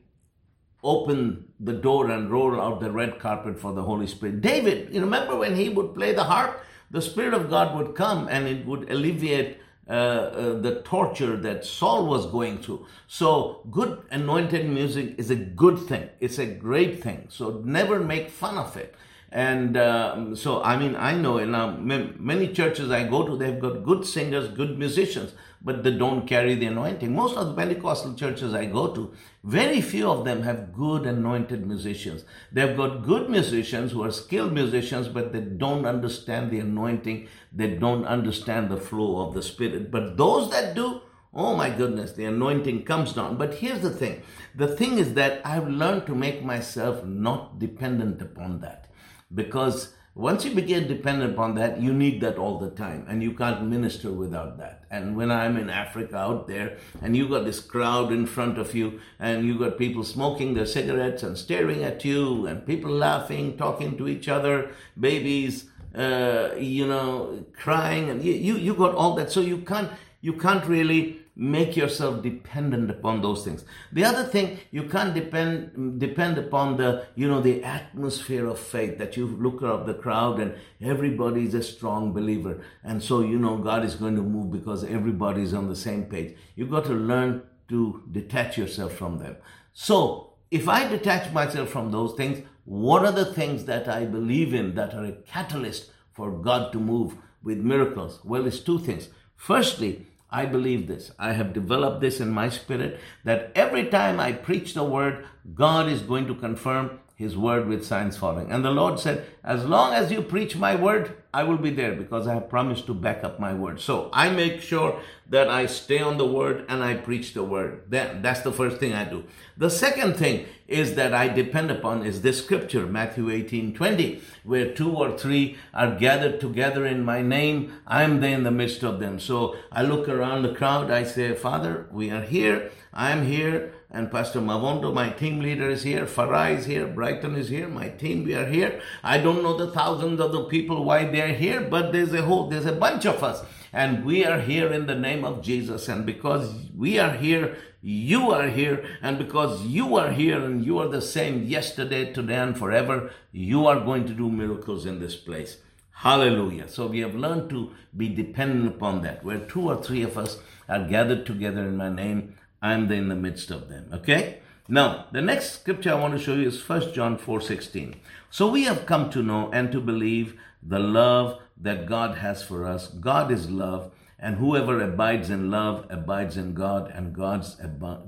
open 0.83 1.45
the 1.59 1.73
door 1.73 2.09
and 2.09 2.31
roll 2.31 2.59
out 2.59 2.79
the 2.79 2.91
red 2.91 3.19
carpet 3.19 3.59
for 3.59 3.71
the 3.73 3.83
Holy 3.83 4.07
Spirit. 4.07 4.41
David, 4.41 4.93
you 4.93 5.01
remember 5.01 5.35
when 5.37 5.55
he 5.55 5.69
would 5.69 5.93
play 5.93 6.11
the 6.13 6.23
harp, 6.23 6.63
the 6.89 7.01
Spirit 7.01 7.33
of 7.35 7.49
God 7.49 7.77
would 7.77 7.95
come 7.95 8.27
and 8.27 8.47
it 8.47 8.65
would 8.65 8.89
alleviate 8.91 9.57
uh, 9.87 9.93
uh, 9.93 10.59
the 10.59 10.81
torture 10.83 11.35
that 11.37 11.65
Saul 11.65 12.07
was 12.07 12.25
going 12.25 12.57
through. 12.59 12.85
So, 13.07 13.61
good 13.69 14.03
anointed 14.09 14.69
music 14.69 15.15
is 15.17 15.29
a 15.29 15.35
good 15.35 15.79
thing. 15.79 16.09
It's 16.19 16.39
a 16.39 16.45
great 16.45 17.03
thing. 17.03 17.27
So, 17.29 17.61
never 17.65 17.99
make 17.99 18.29
fun 18.29 18.57
of 18.57 18.77
it. 18.77 18.95
And 19.31 19.77
uh, 19.77 20.35
so, 20.35 20.61
I 20.61 20.77
mean, 20.77 20.95
I 20.95 21.13
know 21.13 21.37
in 21.37 21.55
uh, 21.55 21.77
many 21.77 22.53
churches 22.53 22.91
I 22.91 23.07
go 23.07 23.25
to, 23.25 23.37
they've 23.37 23.59
got 23.59 23.83
good 23.83 24.05
singers, 24.05 24.49
good 24.49 24.77
musicians, 24.77 25.33
but 25.63 25.83
they 25.83 25.91
don't 25.91 26.27
carry 26.27 26.55
the 26.55 26.65
anointing. 26.65 27.15
Most 27.15 27.37
of 27.37 27.47
the 27.47 27.53
Pentecostal 27.53 28.15
churches 28.15 28.53
I 28.53 28.65
go 28.65 28.93
to, 28.93 29.13
very 29.43 29.81
few 29.81 30.09
of 30.09 30.25
them 30.25 30.41
have 30.43 30.73
good 30.73 31.05
anointed 31.05 31.67
musicians. 31.67 32.25
They've 32.51 32.75
got 32.75 33.03
good 33.03 33.29
musicians 33.29 33.91
who 33.91 34.03
are 34.03 34.11
skilled 34.11 34.53
musicians, 34.53 35.07
but 35.07 35.31
they 35.31 35.41
don't 35.41 35.85
understand 35.85 36.49
the 36.49 36.59
anointing. 36.59 37.27
They 37.53 37.75
don't 37.75 38.05
understand 38.05 38.69
the 38.69 38.77
flow 38.77 39.27
of 39.27 39.33
the 39.33 39.43
Spirit. 39.43 39.91
But 39.91 40.17
those 40.17 40.49
that 40.51 40.75
do, 40.75 41.01
Oh 41.33 41.55
my 41.55 41.69
goodness, 41.69 42.11
the 42.11 42.25
anointing 42.25 42.83
comes 42.83 43.13
down. 43.13 43.37
But 43.37 43.53
here's 43.53 43.81
the 43.81 43.89
thing 43.89 44.23
the 44.53 44.67
thing 44.67 44.97
is 44.97 45.13
that 45.13 45.41
I've 45.45 45.67
learned 45.67 46.05
to 46.07 46.15
make 46.15 46.43
myself 46.43 47.05
not 47.05 47.57
dependent 47.57 48.21
upon 48.21 48.59
that 48.61 48.91
because 49.33 49.93
once 50.13 50.43
you 50.43 50.53
begin 50.53 50.87
dependent 50.87 51.33
upon 51.33 51.55
that, 51.55 51.79
you 51.79 51.93
need 51.93 52.19
that 52.19 52.37
all 52.37 52.59
the 52.59 52.69
time, 52.69 53.05
and 53.07 53.23
you 53.23 53.33
can't 53.33 53.65
minister 53.67 54.11
without 54.11 54.57
that. 54.57 54.83
And 54.91 55.15
when 55.15 55.31
I'm 55.31 55.55
in 55.55 55.69
Africa 55.69 56.17
out 56.17 56.49
there, 56.49 56.77
and 57.01 57.15
you 57.15 57.29
got 57.29 57.45
this 57.45 57.61
crowd 57.61 58.11
in 58.11 58.25
front 58.25 58.57
of 58.57 58.75
you, 58.75 58.99
and 59.19 59.45
you 59.45 59.57
got 59.57 59.77
people 59.77 60.03
smoking 60.03 60.53
their 60.53 60.65
cigarettes 60.65 61.23
and 61.23 61.37
staring 61.37 61.85
at 61.85 62.03
you, 62.03 62.45
and 62.45 62.65
people 62.65 62.91
laughing, 62.91 63.55
talking 63.55 63.97
to 63.97 64.09
each 64.09 64.27
other, 64.27 64.71
babies, 64.99 65.69
uh, 65.95 66.49
you 66.57 66.85
know, 66.85 67.45
crying, 67.53 68.09
and 68.09 68.21
you, 68.21 68.33
you 68.33 68.57
you 68.57 68.73
got 68.73 68.93
all 68.93 69.15
that, 69.15 69.31
so 69.31 69.39
you 69.39 69.59
can't 69.59 69.91
you 70.19 70.33
can't 70.33 70.65
really 70.65 71.20
make 71.35 71.77
yourself 71.77 72.21
dependent 72.21 72.89
upon 72.89 73.21
those 73.21 73.43
things. 73.43 73.63
The 73.91 74.03
other 74.03 74.23
thing 74.23 74.59
you 74.71 74.83
can't 74.83 75.13
depend 75.13 75.99
depend 75.99 76.37
upon 76.37 76.77
the 76.77 77.05
you 77.15 77.27
know 77.27 77.41
the 77.41 77.63
atmosphere 77.63 78.47
of 78.47 78.59
faith 78.59 78.97
that 78.97 79.15
you 79.15 79.27
look 79.27 79.63
at 79.63 79.85
the 79.85 79.93
crowd 79.93 80.39
and 80.39 80.55
everybody 80.81 81.45
is 81.45 81.53
a 81.53 81.63
strong 81.63 82.11
believer. 82.11 82.61
And 82.83 83.01
so 83.01 83.21
you 83.21 83.39
know 83.39 83.57
god 83.57 83.85
is 83.85 83.95
going 83.95 84.15
to 84.15 84.21
move 84.21 84.51
because 84.51 84.83
everybody 84.83 85.43
is 85.43 85.53
on 85.53 85.69
the 85.69 85.75
same 85.75 86.05
page. 86.05 86.35
You've 86.55 86.71
got 86.71 86.85
to 86.85 86.93
learn 86.93 87.43
to 87.69 88.03
detach 88.11 88.57
yourself 88.57 88.93
from 88.93 89.19
them. 89.19 89.37
So 89.73 90.33
if 90.51 90.67
i 90.67 90.85
detach 90.85 91.31
myself 91.31 91.69
from 91.69 91.91
those 91.91 92.13
things 92.15 92.45
what 92.65 93.05
are 93.05 93.13
the 93.13 93.33
things 93.33 93.63
that 93.65 93.87
i 93.87 94.03
believe 94.03 94.53
in 94.53 94.75
that 94.75 94.93
are 94.93 95.05
a 95.05 95.13
catalyst 95.13 95.89
for 96.11 96.29
god 96.29 96.71
to 96.73 96.79
move 96.79 97.15
with 97.41 97.57
miracles? 97.57 98.19
Well 98.23 98.45
it's 98.45 98.59
two 98.59 98.79
things. 98.79 99.07
Firstly 99.35 100.07
I 100.31 100.45
believe 100.45 100.87
this. 100.87 101.11
I 101.19 101.33
have 101.33 101.53
developed 101.53 101.99
this 101.99 102.21
in 102.21 102.31
my 102.31 102.49
spirit 102.49 102.99
that 103.25 103.51
every 103.53 103.87
time 103.87 104.19
I 104.19 104.31
preach 104.31 104.73
the 104.73 104.83
word, 104.83 105.25
God 105.53 105.89
is 105.89 106.01
going 106.01 106.27
to 106.27 106.35
confirm 106.35 106.99
his 107.21 107.37
word 107.37 107.67
with 107.67 107.85
signs 107.85 108.17
following. 108.17 108.51
And 108.51 108.65
the 108.65 108.71
Lord 108.71 108.99
said, 108.99 109.25
As 109.43 109.63
long 109.63 109.93
as 109.93 110.11
you 110.11 110.21
preach 110.21 110.55
my 110.57 110.75
word, 110.75 111.15
I 111.33 111.43
will 111.43 111.57
be 111.57 111.69
there 111.69 111.93
because 111.93 112.27
I 112.27 112.33
have 112.33 112.49
promised 112.49 112.87
to 112.87 112.93
back 112.93 113.23
up 113.23 113.39
my 113.39 113.53
word. 113.53 113.79
So 113.79 114.09
I 114.11 114.29
make 114.29 114.61
sure 114.61 114.99
that 115.29 115.47
I 115.47 115.65
stay 115.65 115.99
on 115.99 116.17
the 116.17 116.25
word 116.25 116.65
and 116.67 116.83
I 116.83 116.95
preach 116.95 117.33
the 117.33 117.43
word. 117.43 117.83
Then 117.87 118.21
that's 118.21 118.41
the 118.41 118.51
first 118.51 118.77
thing 118.77 118.93
I 118.93 119.05
do. 119.05 119.23
The 119.57 119.69
second 119.69 120.17
thing 120.17 120.45
is 120.67 120.95
that 120.95 121.13
I 121.13 121.29
depend 121.29 121.71
upon 121.71 122.05
is 122.05 122.21
this 122.21 122.43
scripture, 122.43 122.85
Matthew 122.85 123.29
18 123.29 123.73
20, 123.73 124.21
where 124.43 124.73
two 124.73 124.91
or 124.91 125.17
three 125.17 125.57
are 125.73 125.95
gathered 125.95 126.41
together 126.41 126.85
in 126.85 127.05
my 127.05 127.21
name, 127.21 127.73
I 127.87 128.03
am 128.03 128.19
there 128.19 128.35
in 128.35 128.43
the 128.43 128.51
midst 128.51 128.83
of 128.83 128.99
them. 128.99 129.19
So 129.19 129.55
I 129.71 129.83
look 129.83 130.09
around 130.09 130.41
the 130.41 130.53
crowd, 130.53 130.91
I 130.91 131.03
say, 131.03 131.33
Father, 131.33 131.87
we 131.91 132.09
are 132.09 132.23
here, 132.23 132.71
I 132.93 133.11
am 133.11 133.25
here 133.25 133.73
and 133.89 134.09
Pastor 134.09 134.39
Mavondo, 134.39 134.93
my 134.93 135.09
team 135.09 135.39
leader, 135.39 135.69
is 135.69 135.83
here. 135.83 136.05
Farah 136.05 136.57
is 136.57 136.65
here. 136.65 136.87
Brighton 136.87 137.35
is 137.35 137.49
here. 137.49 137.67
My 137.67 137.89
team, 137.89 138.23
we 138.23 138.33
are 138.35 138.45
here. 138.45 138.81
I 139.03 139.17
don't 139.17 139.43
know 139.43 139.57
the 139.57 139.71
thousands 139.71 140.21
of 140.21 140.31
the 140.31 140.45
people 140.45 140.85
why 140.85 141.05
they 141.05 141.21
are 141.21 141.33
here, 141.33 141.61
but 141.61 141.91
there's 141.91 142.13
a 142.13 142.21
whole, 142.21 142.47
there's 142.47 142.65
a 142.65 142.71
bunch 142.71 143.05
of 143.05 143.21
us. 143.21 143.43
And 143.73 144.05
we 144.05 144.25
are 144.25 144.39
here 144.39 144.71
in 144.71 144.87
the 144.87 144.95
name 144.95 145.25
of 145.25 145.41
Jesus. 145.41 145.89
And 145.89 146.05
because 146.05 146.69
we 146.75 146.99
are 146.99 147.11
here, 147.11 147.57
you 147.81 148.31
are 148.31 148.47
here. 148.47 148.85
And 149.01 149.17
because 149.17 149.61
you 149.63 149.97
are 149.97 150.11
here 150.11 150.41
and 150.41 150.65
you 150.65 150.79
are 150.79 150.87
the 150.87 151.01
same 151.01 151.43
yesterday, 151.43 152.13
today, 152.13 152.35
and 152.35 152.57
forever, 152.57 153.11
you 153.33 153.67
are 153.67 153.79
going 153.79 154.05
to 154.07 154.13
do 154.13 154.29
miracles 154.29 154.85
in 154.85 154.99
this 154.99 155.15
place. 155.15 155.57
Hallelujah. 155.91 156.67
So 156.67 156.87
we 156.87 156.99
have 156.99 157.15
learned 157.15 157.49
to 157.51 157.71
be 157.95 158.09
dependent 158.09 158.67
upon 158.67 159.01
that. 159.03 159.23
Where 159.23 159.39
two 159.39 159.69
or 159.69 159.83
three 159.83 160.01
of 160.01 160.17
us 160.17 160.39
are 160.67 160.87
gathered 160.87 161.25
together 161.25 161.61
in 161.61 161.77
my 161.77 161.89
name, 161.89 162.35
I'm 162.61 162.91
in 162.91 163.09
the 163.09 163.15
midst 163.15 163.49
of 163.51 163.69
them. 163.69 163.89
Okay? 163.91 164.39
Now, 164.67 165.07
the 165.11 165.21
next 165.21 165.59
scripture 165.59 165.91
I 165.91 165.95
want 165.95 166.13
to 166.13 166.23
show 166.23 166.35
you 166.35 166.47
is 166.47 166.61
1 166.61 166.93
John 166.93 167.17
4:16. 167.17 167.95
So 168.29 168.49
we 168.49 168.63
have 168.65 168.85
come 168.85 169.09
to 169.09 169.23
know 169.23 169.49
and 169.51 169.71
to 169.71 169.81
believe 169.81 170.39
the 170.61 170.79
love 170.79 171.39
that 171.57 171.85
God 171.85 172.19
has 172.19 172.43
for 172.43 172.65
us. 172.65 172.87
God 172.87 173.31
is 173.31 173.49
love, 173.49 173.91
and 174.19 174.35
whoever 174.35 174.79
abides 174.79 175.29
in 175.29 175.49
love 175.49 175.87
abides 175.89 176.37
in 176.37 176.53
God, 176.53 176.91
and 176.93 177.13
God's 177.13 177.55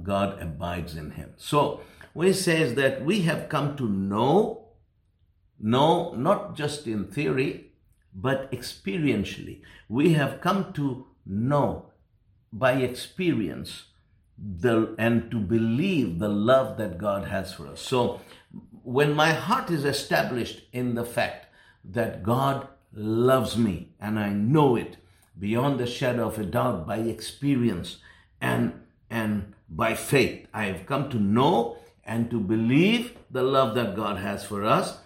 God 0.03 0.41
abides 0.41 0.95
in 0.95 1.11
him. 1.11 1.33
So, 1.37 1.81
it 2.15 2.35
says 2.35 2.75
that 2.75 3.03
we 3.03 3.21
have 3.23 3.49
come 3.49 3.75
to 3.77 3.89
know, 3.89 4.69
know 5.59 6.13
not 6.13 6.55
just 6.55 6.87
in 6.87 7.05
theory, 7.05 7.71
but 8.13 8.51
experientially. 8.51 9.61
We 9.89 10.13
have 10.13 10.39
come 10.39 10.71
to 10.73 11.07
know 11.25 11.91
by 12.51 12.73
experience 12.73 13.85
the 14.37 14.95
and 14.97 15.29
to 15.31 15.37
believe 15.37 16.19
the 16.19 16.29
love 16.29 16.77
that 16.77 16.97
God 16.97 17.27
has 17.27 17.53
for 17.53 17.67
us. 17.67 17.81
So 17.81 18.21
when 18.83 19.13
my 19.13 19.31
heart 19.31 19.69
is 19.69 19.85
established 19.85 20.63
in 20.71 20.95
the 20.95 21.05
fact 21.05 21.47
that 21.85 22.23
God 22.23 22.67
loves 22.93 23.57
me 23.57 23.89
and 23.99 24.19
I 24.19 24.29
know 24.29 24.75
it 24.75 24.97
beyond 25.39 25.79
the 25.79 25.87
shadow 25.87 26.27
of 26.27 26.37
a 26.37 26.45
doubt 26.45 26.85
by 26.85 26.97
experience 26.97 27.97
and 28.39 28.73
and 29.09 29.53
by 29.69 29.95
faith 29.95 30.47
I 30.53 30.65
have 30.65 30.85
come 30.85 31.09
to 31.09 31.17
know 31.17 31.77
and 32.03 32.29
to 32.29 32.39
believe 32.39 33.17
the 33.31 33.43
love 33.43 33.75
that 33.75 33.95
God 33.95 34.17
has 34.17 34.45
for 34.45 34.65
us 34.65 34.97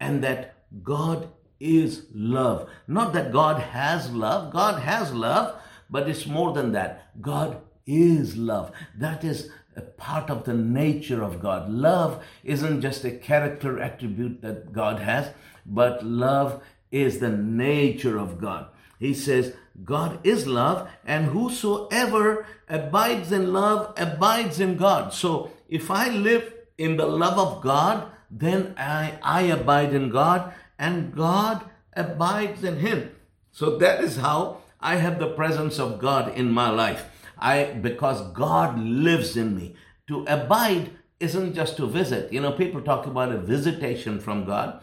and 0.00 0.22
that 0.24 0.54
God 0.82 1.28
is 1.60 2.06
love. 2.12 2.68
Not 2.88 3.12
that 3.12 3.32
God 3.32 3.60
has 3.60 4.10
love. 4.10 4.52
God 4.52 4.80
has 4.80 5.12
love 5.12 5.56
but 5.92 6.08
it's 6.08 6.26
more 6.26 6.52
than 6.54 6.72
that. 6.72 7.10
God 7.20 7.60
is 7.86 8.36
love. 8.36 8.72
That 8.96 9.24
is 9.24 9.50
a 9.76 9.80
part 9.80 10.30
of 10.30 10.44
the 10.44 10.54
nature 10.54 11.22
of 11.22 11.40
God. 11.40 11.70
Love 11.70 12.22
isn't 12.44 12.82
just 12.82 13.04
a 13.04 13.10
character 13.10 13.80
attribute 13.80 14.42
that 14.42 14.72
God 14.72 15.00
has, 15.00 15.30
but 15.64 16.04
love 16.04 16.62
is 16.90 17.18
the 17.18 17.30
nature 17.30 18.18
of 18.18 18.40
God. 18.40 18.66
He 18.98 19.14
says, 19.14 19.54
God 19.84 20.24
is 20.24 20.46
love, 20.46 20.88
and 21.04 21.26
whosoever 21.26 22.46
abides 22.68 23.32
in 23.32 23.52
love 23.52 23.94
abides 23.96 24.60
in 24.60 24.76
God. 24.76 25.12
So 25.12 25.50
if 25.68 25.90
I 25.90 26.10
live 26.10 26.52
in 26.76 26.96
the 26.96 27.06
love 27.06 27.38
of 27.38 27.62
God, 27.62 28.10
then 28.30 28.74
I, 28.76 29.18
I 29.22 29.42
abide 29.42 29.94
in 29.94 30.10
God, 30.10 30.52
and 30.78 31.14
God 31.14 31.64
abides 31.94 32.62
in 32.62 32.78
Him. 32.78 33.10
So 33.50 33.76
that 33.78 34.02
is 34.04 34.16
how 34.16 34.58
I 34.80 34.96
have 34.96 35.18
the 35.18 35.28
presence 35.34 35.78
of 35.78 35.98
God 35.98 36.34
in 36.36 36.50
my 36.50 36.70
life. 36.70 37.06
I 37.42 37.64
because 37.72 38.22
God 38.32 38.78
lives 38.78 39.36
in 39.36 39.56
me. 39.56 39.74
To 40.08 40.24
abide 40.24 40.90
isn't 41.18 41.54
just 41.54 41.76
to 41.76 41.86
visit. 41.86 42.32
You 42.32 42.40
know, 42.40 42.52
people 42.52 42.80
talk 42.80 43.06
about 43.06 43.32
a 43.32 43.38
visitation 43.38 44.20
from 44.20 44.44
God. 44.44 44.82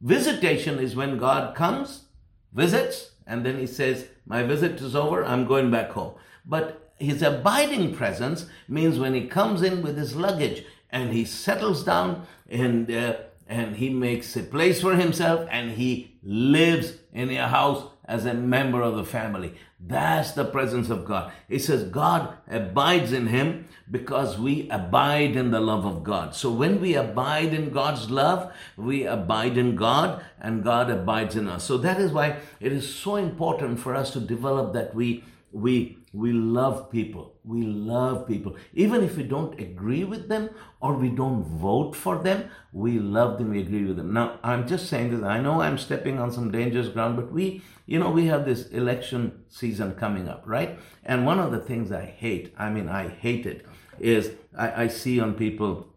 Visitation 0.00 0.78
is 0.78 0.94
when 0.94 1.18
God 1.18 1.54
comes, 1.56 2.04
visits, 2.52 3.10
and 3.26 3.44
then 3.44 3.58
he 3.58 3.66
says, 3.66 4.06
My 4.26 4.44
visit 4.44 4.80
is 4.80 4.94
over, 4.94 5.24
I'm 5.24 5.46
going 5.46 5.70
back 5.70 5.90
home. 5.90 6.14
But 6.46 6.92
his 6.98 7.20
abiding 7.22 7.94
presence 7.94 8.46
means 8.68 8.98
when 8.98 9.14
he 9.14 9.26
comes 9.26 9.62
in 9.62 9.82
with 9.82 9.98
his 9.98 10.14
luggage 10.14 10.64
and 10.90 11.12
he 11.12 11.24
settles 11.24 11.84
down 11.84 12.26
and 12.48 12.90
uh, 12.90 13.16
and 13.48 13.76
he 13.76 13.88
makes 13.88 14.36
a 14.36 14.42
place 14.42 14.82
for 14.82 14.94
himself 14.94 15.48
and 15.50 15.72
he 15.72 16.18
lives 16.22 16.94
in 17.12 17.30
your 17.30 17.46
house 17.46 17.84
as 18.04 18.24
a 18.24 18.34
member 18.34 18.82
of 18.82 18.96
the 18.96 19.04
family. 19.04 19.54
That's 19.80 20.32
the 20.32 20.44
presence 20.44 20.90
of 20.90 21.04
God. 21.04 21.30
It 21.48 21.60
says 21.60 21.84
God 21.84 22.36
abides 22.50 23.12
in 23.12 23.28
him 23.28 23.68
because 23.90 24.38
we 24.38 24.68
abide 24.70 25.36
in 25.36 25.50
the 25.50 25.60
love 25.60 25.84
of 25.84 26.02
God. 26.02 26.34
So 26.34 26.50
when 26.50 26.80
we 26.80 26.94
abide 26.94 27.54
in 27.54 27.70
God's 27.70 28.10
love, 28.10 28.52
we 28.76 29.04
abide 29.04 29.56
in 29.56 29.76
God 29.76 30.24
and 30.40 30.64
God 30.64 30.90
abides 30.90 31.36
in 31.36 31.48
us. 31.48 31.64
So 31.64 31.78
that 31.78 32.00
is 32.00 32.12
why 32.12 32.36
it 32.60 32.72
is 32.72 32.92
so 32.92 33.16
important 33.16 33.78
for 33.78 33.94
us 33.94 34.12
to 34.12 34.20
develop 34.20 34.72
that 34.72 34.94
we 34.94 35.24
we 35.50 35.97
we 36.12 36.32
love 36.32 36.90
people. 36.90 37.34
We 37.44 37.62
love 37.62 38.26
people. 38.26 38.56
Even 38.72 39.02
if 39.02 39.16
we 39.16 39.24
don't 39.24 39.58
agree 39.60 40.04
with 40.04 40.28
them 40.28 40.50
or 40.80 40.94
we 40.94 41.10
don't 41.10 41.44
vote 41.44 41.94
for 41.94 42.18
them, 42.18 42.50
we 42.72 42.98
love 42.98 43.38
them, 43.38 43.50
we 43.50 43.60
agree 43.60 43.84
with 43.84 43.96
them. 43.96 44.12
Now, 44.12 44.38
I'm 44.42 44.66
just 44.66 44.88
saying 44.88 45.10
this. 45.10 45.22
I 45.22 45.40
know 45.40 45.60
I'm 45.60 45.76
stepping 45.76 46.18
on 46.18 46.32
some 46.32 46.50
dangerous 46.50 46.88
ground, 46.88 47.16
but 47.16 47.30
we, 47.30 47.62
you 47.86 47.98
know, 47.98 48.10
we 48.10 48.26
have 48.26 48.46
this 48.46 48.68
election 48.68 49.44
season 49.48 49.94
coming 49.96 50.28
up, 50.28 50.44
right? 50.46 50.78
And 51.04 51.26
one 51.26 51.38
of 51.38 51.52
the 51.52 51.60
things 51.60 51.92
I 51.92 52.06
hate, 52.06 52.54
I 52.56 52.70
mean, 52.70 52.88
I 52.88 53.08
hate 53.08 53.44
it, 53.44 53.66
is 53.98 54.32
I, 54.56 54.84
I 54.84 54.88
see 54.88 55.20
on 55.20 55.34
people, 55.34 55.88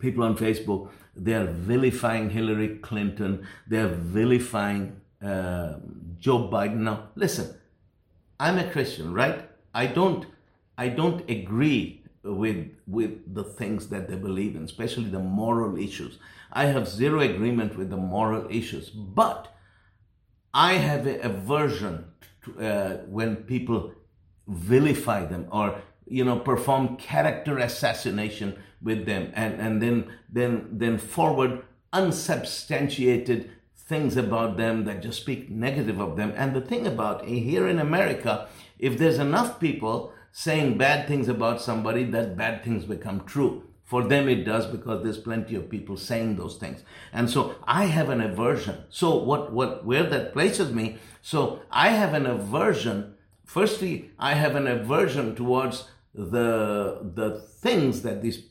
people 0.00 0.24
on 0.24 0.36
Facebook, 0.36 0.90
they're 1.14 1.46
vilifying 1.46 2.30
Hillary 2.30 2.78
Clinton, 2.78 3.46
they're 3.66 3.88
vilifying 3.88 5.00
uh, 5.22 5.74
Joe 6.18 6.48
Biden. 6.48 6.78
Now, 6.78 7.10
listen, 7.14 7.57
I'm 8.40 8.58
a 8.58 8.70
Christian, 8.70 9.12
right? 9.12 9.48
I 9.74 9.86
don't 9.86 10.26
I 10.76 10.88
don't 10.88 11.28
agree 11.28 12.04
with 12.22 12.68
with 12.86 13.34
the 13.34 13.44
things 13.44 13.88
that 13.88 14.08
they 14.08 14.16
believe 14.16 14.56
in, 14.56 14.64
especially 14.64 15.10
the 15.10 15.18
moral 15.18 15.76
issues. 15.76 16.18
I 16.52 16.66
have 16.66 16.88
zero 16.88 17.20
agreement 17.20 17.76
with 17.76 17.90
the 17.90 17.96
moral 17.96 18.46
issues, 18.50 18.88
but 18.90 19.54
I 20.54 20.74
have 20.74 21.06
a 21.06 21.20
aversion 21.20 22.06
to, 22.44 22.66
uh, 22.66 22.96
when 23.06 23.36
people 23.36 23.92
vilify 24.46 25.24
them 25.26 25.46
or 25.52 25.82
you 26.06 26.24
know 26.24 26.38
perform 26.38 26.96
character 26.96 27.58
assassination 27.58 28.56
with 28.80 29.04
them 29.04 29.30
and 29.34 29.60
and 29.60 29.82
then 29.82 30.10
then 30.32 30.68
then 30.72 30.96
forward 30.96 31.62
unsubstantiated 31.92 33.50
things 33.88 34.18
about 34.18 34.58
them 34.58 34.84
that 34.84 35.02
just 35.02 35.22
speak 35.22 35.50
negative 35.50 35.98
of 35.98 36.16
them. 36.16 36.32
And 36.36 36.54
the 36.54 36.60
thing 36.60 36.86
about 36.86 37.24
eh, 37.24 37.40
here 37.40 37.66
in 37.66 37.78
America, 37.78 38.46
if 38.78 38.98
there's 38.98 39.18
enough 39.18 39.58
people 39.58 40.12
saying 40.30 40.76
bad 40.76 41.08
things 41.08 41.26
about 41.26 41.62
somebody, 41.62 42.04
that 42.04 42.36
bad 42.36 42.62
things 42.62 42.84
become 42.84 43.24
true. 43.24 43.64
For 43.84 44.06
them, 44.06 44.28
it 44.28 44.44
does 44.44 44.66
because 44.66 45.02
there's 45.02 45.16
plenty 45.16 45.54
of 45.54 45.70
people 45.70 45.96
saying 45.96 46.36
those 46.36 46.58
things. 46.58 46.82
And 47.10 47.30
so 47.30 47.54
I 47.64 47.86
have 47.86 48.10
an 48.10 48.20
aversion. 48.20 48.84
So 48.90 49.16
what, 49.16 49.50
what, 49.54 49.86
where 49.86 50.02
that 50.02 50.34
places 50.34 50.70
me, 50.70 50.98
so 51.22 51.62
I 51.70 51.88
have 51.88 52.12
an 52.12 52.26
aversion. 52.26 53.14
Firstly, 53.46 54.10
I 54.18 54.34
have 54.34 54.54
an 54.56 54.66
aversion 54.66 55.34
towards 55.34 55.88
the, 56.14 57.10
the 57.14 57.40
things 57.40 58.02
that 58.02 58.20
these, 58.20 58.44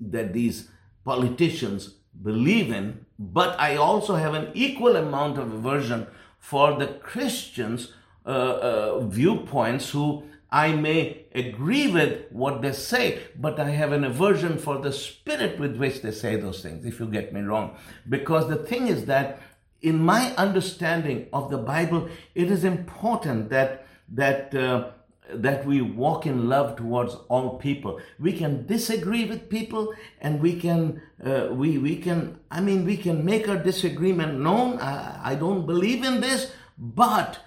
that 0.00 0.32
these 0.32 0.70
politicians 1.04 1.96
believe 2.22 2.72
in, 2.72 3.04
but 3.18 3.58
I 3.58 3.76
also 3.76 4.14
have 4.14 4.34
an 4.34 4.50
equal 4.54 4.96
amount 4.96 5.38
of 5.38 5.52
aversion 5.52 6.06
for 6.38 6.78
the 6.78 6.86
Christians' 6.86 7.92
uh, 8.24 8.28
uh, 8.28 9.00
viewpoints 9.00 9.90
who 9.90 10.24
I 10.50 10.72
may 10.72 11.26
agree 11.34 11.88
with 11.88 12.30
what 12.30 12.62
they 12.62 12.72
say, 12.72 13.18
but 13.36 13.60
I 13.60 13.70
have 13.70 13.92
an 13.92 14.04
aversion 14.04 14.56
for 14.56 14.78
the 14.78 14.92
spirit 14.92 15.58
with 15.58 15.76
which 15.76 16.00
they 16.00 16.10
say 16.10 16.36
those 16.36 16.62
things, 16.62 16.86
if 16.86 17.00
you 17.00 17.06
get 17.06 17.32
me 17.34 17.40
wrong. 17.40 17.76
Because 18.08 18.48
the 18.48 18.56
thing 18.56 18.88
is 18.88 19.04
that 19.06 19.40
in 19.82 20.02
my 20.02 20.34
understanding 20.36 21.28
of 21.32 21.50
the 21.50 21.58
Bible, 21.58 22.08
it 22.34 22.50
is 22.50 22.64
important 22.64 23.50
that 23.50 23.86
that 24.10 24.54
uh, 24.54 24.90
that 25.30 25.66
we 25.66 25.80
walk 25.80 26.26
in 26.26 26.48
love 26.48 26.76
towards 26.76 27.14
all 27.28 27.58
people. 27.58 28.00
We 28.18 28.32
can 28.32 28.66
disagree 28.66 29.24
with 29.26 29.48
people, 29.48 29.94
and 30.20 30.40
we 30.40 30.58
can 30.58 31.02
uh, 31.24 31.48
we 31.52 31.78
we 31.78 31.96
can 31.96 32.38
I 32.50 32.60
mean 32.60 32.84
we 32.84 32.96
can 32.96 33.24
make 33.24 33.48
our 33.48 33.56
disagreement 33.56 34.40
known. 34.40 34.78
I, 34.78 35.32
I 35.32 35.34
don't 35.34 35.66
believe 35.66 36.04
in 36.04 36.20
this, 36.20 36.52
but 36.78 37.40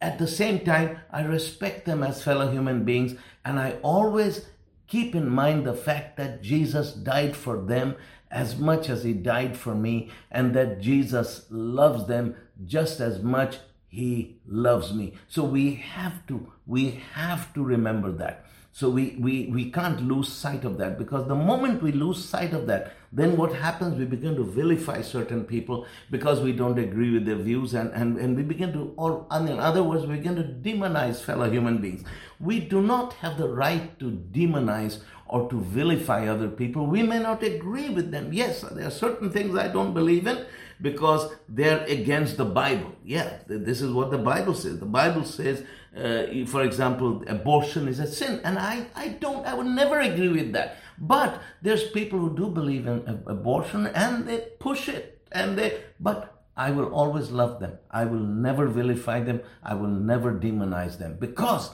at 0.00 0.18
the 0.18 0.28
same 0.28 0.60
time, 0.60 1.00
I 1.10 1.22
respect 1.22 1.86
them 1.86 2.02
as 2.02 2.22
fellow 2.22 2.50
human 2.50 2.84
beings, 2.84 3.14
and 3.44 3.58
I 3.58 3.78
always 3.82 4.46
keep 4.86 5.14
in 5.14 5.28
mind 5.28 5.66
the 5.66 5.74
fact 5.74 6.16
that 6.18 6.42
Jesus 6.42 6.92
died 6.92 7.36
for 7.36 7.60
them 7.60 7.96
as 8.30 8.56
much 8.56 8.88
as 8.88 9.04
he 9.04 9.12
died 9.12 9.56
for 9.56 9.74
me, 9.74 10.10
and 10.30 10.54
that 10.54 10.80
Jesus 10.80 11.46
loves 11.50 12.06
them 12.06 12.36
just 12.64 13.00
as 13.00 13.22
much 13.22 13.58
he 13.96 14.36
loves 14.46 14.92
me. 14.92 15.14
So 15.26 15.42
we 15.42 15.76
have 15.76 16.26
to, 16.26 16.52
we 16.66 17.02
have 17.14 17.54
to 17.54 17.64
remember 17.64 18.12
that. 18.12 18.44
So 18.72 18.90
we, 18.90 19.16
we, 19.18 19.46
we 19.46 19.70
can't 19.70 20.02
lose 20.02 20.30
sight 20.30 20.66
of 20.66 20.76
that 20.76 20.98
because 20.98 21.26
the 21.26 21.34
moment 21.34 21.82
we 21.82 21.92
lose 21.92 22.22
sight 22.22 22.52
of 22.52 22.66
that, 22.66 22.92
then 23.10 23.38
what 23.38 23.54
happens? 23.54 23.98
We 23.98 24.04
begin 24.04 24.36
to 24.36 24.44
vilify 24.44 25.00
certain 25.00 25.44
people 25.44 25.86
because 26.10 26.40
we 26.40 26.52
don't 26.52 26.78
agree 26.78 27.10
with 27.14 27.24
their 27.24 27.36
views 27.36 27.72
and, 27.72 27.90
and, 27.94 28.18
and 28.18 28.36
we 28.36 28.42
begin 28.42 28.74
to, 28.74 28.92
or 28.98 29.24
in 29.32 29.58
other 29.58 29.82
words, 29.82 30.04
we 30.04 30.16
begin 30.16 30.36
to 30.36 30.42
demonize 30.42 31.22
fellow 31.22 31.48
human 31.50 31.78
beings. 31.78 32.04
We 32.38 32.60
do 32.60 32.82
not 32.82 33.14
have 33.14 33.38
the 33.38 33.48
right 33.48 33.98
to 33.98 34.10
demonize 34.30 35.00
or 35.26 35.48
to 35.48 35.58
vilify 35.58 36.28
other 36.28 36.48
people. 36.48 36.86
We 36.86 37.02
may 37.02 37.18
not 37.18 37.42
agree 37.42 37.88
with 37.88 38.10
them. 38.10 38.34
Yes, 38.34 38.60
there 38.60 38.88
are 38.88 38.90
certain 38.90 39.30
things 39.30 39.56
I 39.56 39.68
don't 39.68 39.94
believe 39.94 40.26
in 40.26 40.44
because 40.80 41.32
they're 41.48 41.84
against 41.84 42.36
the 42.36 42.44
Bible. 42.44 42.92
Yeah, 43.04 43.38
this 43.46 43.80
is 43.80 43.92
what 43.92 44.10
the 44.10 44.18
Bible 44.18 44.54
says. 44.54 44.78
The 44.78 44.86
Bible 44.86 45.24
says, 45.24 45.62
uh, 45.96 46.46
for 46.46 46.62
example, 46.62 47.22
abortion 47.26 47.88
is 47.88 47.98
a 47.98 48.06
sin, 48.06 48.40
and 48.44 48.58
I, 48.58 48.86
I 48.94 49.08
don't, 49.08 49.46
I 49.46 49.54
would 49.54 49.66
never 49.66 50.00
agree 50.00 50.28
with 50.28 50.52
that. 50.52 50.76
But 50.98 51.42
there's 51.62 51.84
people 51.90 52.18
who 52.18 52.36
do 52.36 52.48
believe 52.48 52.86
in 52.86 53.22
abortion 53.26 53.86
and 53.88 54.26
they 54.26 54.48
push 54.58 54.88
it, 54.88 55.20
and 55.32 55.58
they, 55.58 55.82
but 56.00 56.36
I 56.56 56.70
will 56.70 56.92
always 56.92 57.30
love 57.30 57.60
them. 57.60 57.78
I 57.90 58.04
will 58.04 58.20
never 58.20 58.66
vilify 58.66 59.20
them. 59.20 59.40
I 59.62 59.74
will 59.74 59.88
never 59.88 60.32
demonize 60.32 60.98
them 60.98 61.18
because 61.20 61.70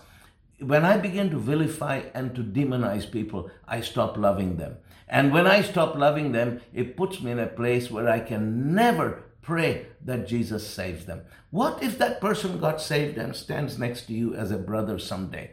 when 0.59 0.85
I 0.85 0.97
begin 0.97 1.31
to 1.31 1.39
vilify 1.39 2.03
and 2.15 2.35
to 2.35 2.43
demonize 2.43 3.11
people, 3.11 3.51
I 3.67 3.81
stop 3.81 4.17
loving 4.17 4.57
them. 4.57 4.77
And 5.13 5.31
when 5.31 5.47
I 5.47 5.61
stop 5.61 5.95
loving 5.95 6.33
them, 6.33 6.63
it 6.73 6.97
puts 6.97 7.21
me 7.21 7.33
in 7.33 7.39
a 7.39 7.47
place 7.47 7.91
where 7.91 8.09
I 8.09 8.19
can 8.19 8.75
never 8.75 9.23
pray 9.43 9.89
that 10.03 10.27
Jesus 10.27 10.67
saves 10.67 11.05
them. 11.05 11.21
What 11.51 11.83
if 11.83 11.99
that 11.99 12.19
person 12.19 12.59
got 12.59 12.81
saved 12.81 13.19
and 13.19 13.37
stands 13.37 13.79
next 13.79 14.07
to 14.07 14.15
you 14.15 14.35
as 14.35 14.51
a 14.51 14.57
brother 14.57 14.99
someday? 14.99 15.51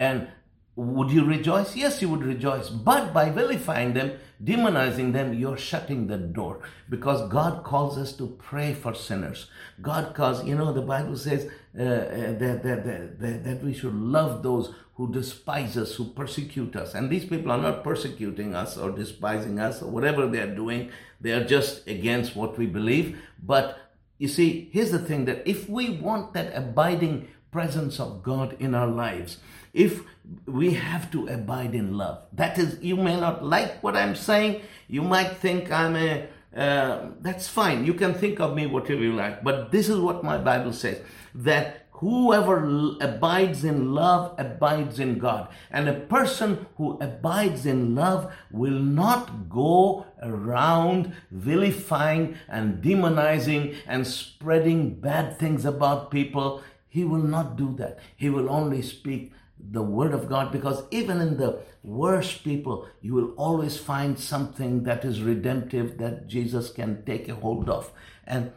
And 0.00 0.28
would 0.76 1.10
you 1.10 1.24
rejoice? 1.24 1.76
Yes, 1.76 2.02
you 2.02 2.08
would 2.08 2.24
rejoice. 2.24 2.68
But 2.68 3.12
by 3.12 3.30
vilifying 3.30 3.94
them, 3.94 4.12
demonizing 4.42 5.12
them, 5.12 5.32
you're 5.32 5.56
shutting 5.56 6.08
the 6.08 6.18
door 6.18 6.60
because 6.90 7.28
God 7.30 7.62
calls 7.62 7.96
us 7.96 8.12
to 8.14 8.26
pray 8.38 8.74
for 8.74 8.92
sinners. 8.94 9.48
God 9.80 10.14
calls, 10.14 10.44
you 10.44 10.56
know, 10.56 10.72
the 10.72 10.82
Bible 10.82 11.16
says 11.16 11.48
uh, 11.78 11.82
uh 11.82 12.32
that, 12.38 12.62
that, 12.62 12.84
that, 13.20 13.44
that 13.44 13.64
we 13.64 13.72
should 13.72 13.94
love 13.94 14.42
those 14.42 14.74
who 14.94 15.12
despise 15.12 15.76
us, 15.76 15.94
who 15.94 16.06
persecute 16.06 16.76
us. 16.76 16.94
And 16.94 17.10
these 17.10 17.24
people 17.24 17.50
are 17.50 17.60
not 17.60 17.82
persecuting 17.84 18.54
us 18.54 18.76
or 18.76 18.90
despising 18.90 19.58
us 19.58 19.82
or 19.82 19.90
whatever 19.90 20.26
they 20.26 20.38
are 20.38 20.54
doing. 20.54 20.90
They 21.20 21.32
are 21.32 21.44
just 21.44 21.86
against 21.86 22.36
what 22.36 22.56
we 22.58 22.66
believe. 22.66 23.18
But 23.42 23.78
you 24.18 24.28
see, 24.28 24.70
here's 24.72 24.92
the 24.92 25.00
thing 25.00 25.24
that 25.24 25.48
if 25.48 25.68
we 25.68 25.98
want 25.98 26.32
that 26.34 26.54
abiding 26.56 27.28
presence 27.50 27.98
of 27.98 28.22
God 28.22 28.56
in 28.60 28.74
our 28.74 28.86
lives, 28.86 29.38
if 29.74 30.02
we 30.46 30.72
have 30.74 31.10
to 31.10 31.26
abide 31.26 31.74
in 31.74 31.98
love, 31.98 32.22
that 32.32 32.58
is, 32.58 32.78
you 32.80 32.96
may 32.96 33.20
not 33.20 33.44
like 33.44 33.82
what 33.82 33.96
I'm 33.96 34.14
saying. 34.14 34.62
You 34.88 35.02
might 35.02 35.36
think 35.36 35.70
I'm 35.70 35.96
a, 35.96 36.28
uh, 36.56 37.08
that's 37.20 37.48
fine. 37.48 37.84
You 37.84 37.92
can 37.94 38.14
think 38.14 38.40
of 38.40 38.54
me 38.54 38.66
whatever 38.66 39.02
you 39.02 39.12
like. 39.12 39.42
But 39.42 39.72
this 39.72 39.88
is 39.88 39.98
what 39.98 40.22
my 40.22 40.38
Bible 40.38 40.72
says 40.72 41.02
that 41.34 41.88
whoever 41.90 42.58
abides 43.00 43.64
in 43.64 43.92
love 43.92 44.34
abides 44.38 45.00
in 45.00 45.18
God. 45.18 45.48
And 45.70 45.88
a 45.88 45.94
person 45.94 46.66
who 46.76 46.96
abides 47.00 47.66
in 47.66 47.96
love 47.96 48.32
will 48.52 48.78
not 48.78 49.48
go 49.48 50.06
around 50.22 51.12
vilifying 51.32 52.36
and 52.48 52.82
demonizing 52.82 53.76
and 53.86 54.06
spreading 54.06 54.94
bad 54.94 55.38
things 55.38 55.64
about 55.64 56.12
people. 56.12 56.62
He 56.88 57.04
will 57.04 57.22
not 57.22 57.56
do 57.56 57.74
that. 57.78 57.98
He 58.14 58.30
will 58.30 58.48
only 58.48 58.82
speak 58.82 59.32
the 59.70 59.82
word 59.82 60.12
of 60.12 60.28
God 60.28 60.52
because 60.52 60.84
even 60.90 61.20
in 61.20 61.36
the 61.36 61.60
worst 61.82 62.44
people, 62.44 62.86
you 63.00 63.14
will 63.14 63.32
always 63.36 63.76
find 63.76 64.18
something 64.18 64.84
that 64.84 65.04
is 65.04 65.22
redemptive 65.22 65.98
that 65.98 66.26
Jesus 66.26 66.70
can 66.70 67.04
take 67.04 67.28
a 67.28 67.34
hold 67.34 67.68
of 67.68 67.92
and 68.26 68.52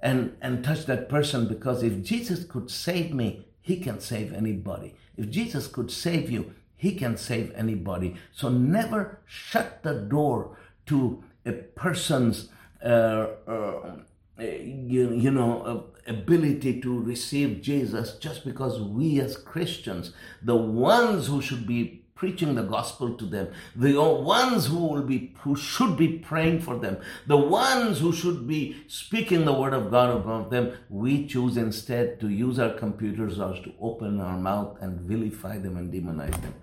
and 0.00 0.36
and 0.40 0.64
touch 0.64 0.86
that 0.86 1.08
person 1.08 1.46
because 1.46 1.82
if 1.82 2.02
Jesus 2.02 2.44
could 2.44 2.70
save 2.70 3.12
me, 3.12 3.46
he 3.60 3.78
can 3.78 4.00
save 4.00 4.32
anybody. 4.32 4.94
If 5.16 5.30
Jesus 5.30 5.66
could 5.66 5.90
save 5.90 6.30
you, 6.30 6.54
he 6.76 6.94
can 6.94 7.16
save 7.16 7.52
anybody. 7.54 8.16
So 8.32 8.48
never 8.48 9.20
shut 9.26 9.82
the 9.82 9.94
door 9.94 10.56
to 10.86 11.22
a 11.44 11.52
person's 11.52 12.48
uh, 12.82 13.26
uh, 13.46 13.96
you, 14.38 15.12
you 15.12 15.30
know 15.30 15.86
ability 16.10 16.80
to 16.82 17.00
receive 17.00 17.62
Jesus 17.62 18.18
just 18.18 18.44
because 18.44 18.80
we 18.80 19.20
as 19.20 19.36
Christians, 19.36 20.12
the 20.42 20.56
ones 20.56 21.28
who 21.28 21.40
should 21.40 21.66
be 21.66 22.04
preaching 22.14 22.54
the 22.54 22.62
gospel 22.62 23.14
to 23.14 23.24
them, 23.24 23.48
the 23.74 23.94
ones 23.98 24.66
who 24.66 24.76
will 24.86 25.02
be 25.02 25.34
who 25.40 25.56
should 25.56 25.96
be 25.96 26.18
praying 26.18 26.60
for 26.60 26.76
them, 26.78 26.98
the 27.26 27.36
ones 27.36 28.00
who 28.00 28.12
should 28.12 28.46
be 28.46 28.76
speaking 28.88 29.46
the 29.46 29.54
word 29.54 29.72
of 29.72 29.90
God 29.90 30.14
above 30.14 30.50
them, 30.50 30.72
we 30.90 31.26
choose 31.26 31.56
instead 31.56 32.20
to 32.20 32.28
use 32.28 32.58
our 32.58 32.74
computers 32.74 33.40
or 33.40 33.54
to 33.54 33.72
open 33.80 34.20
our 34.20 34.36
mouth 34.36 34.76
and 34.82 35.00
vilify 35.00 35.56
them 35.56 35.78
and 35.78 35.90
demonize 35.90 36.38
them. 36.42 36.54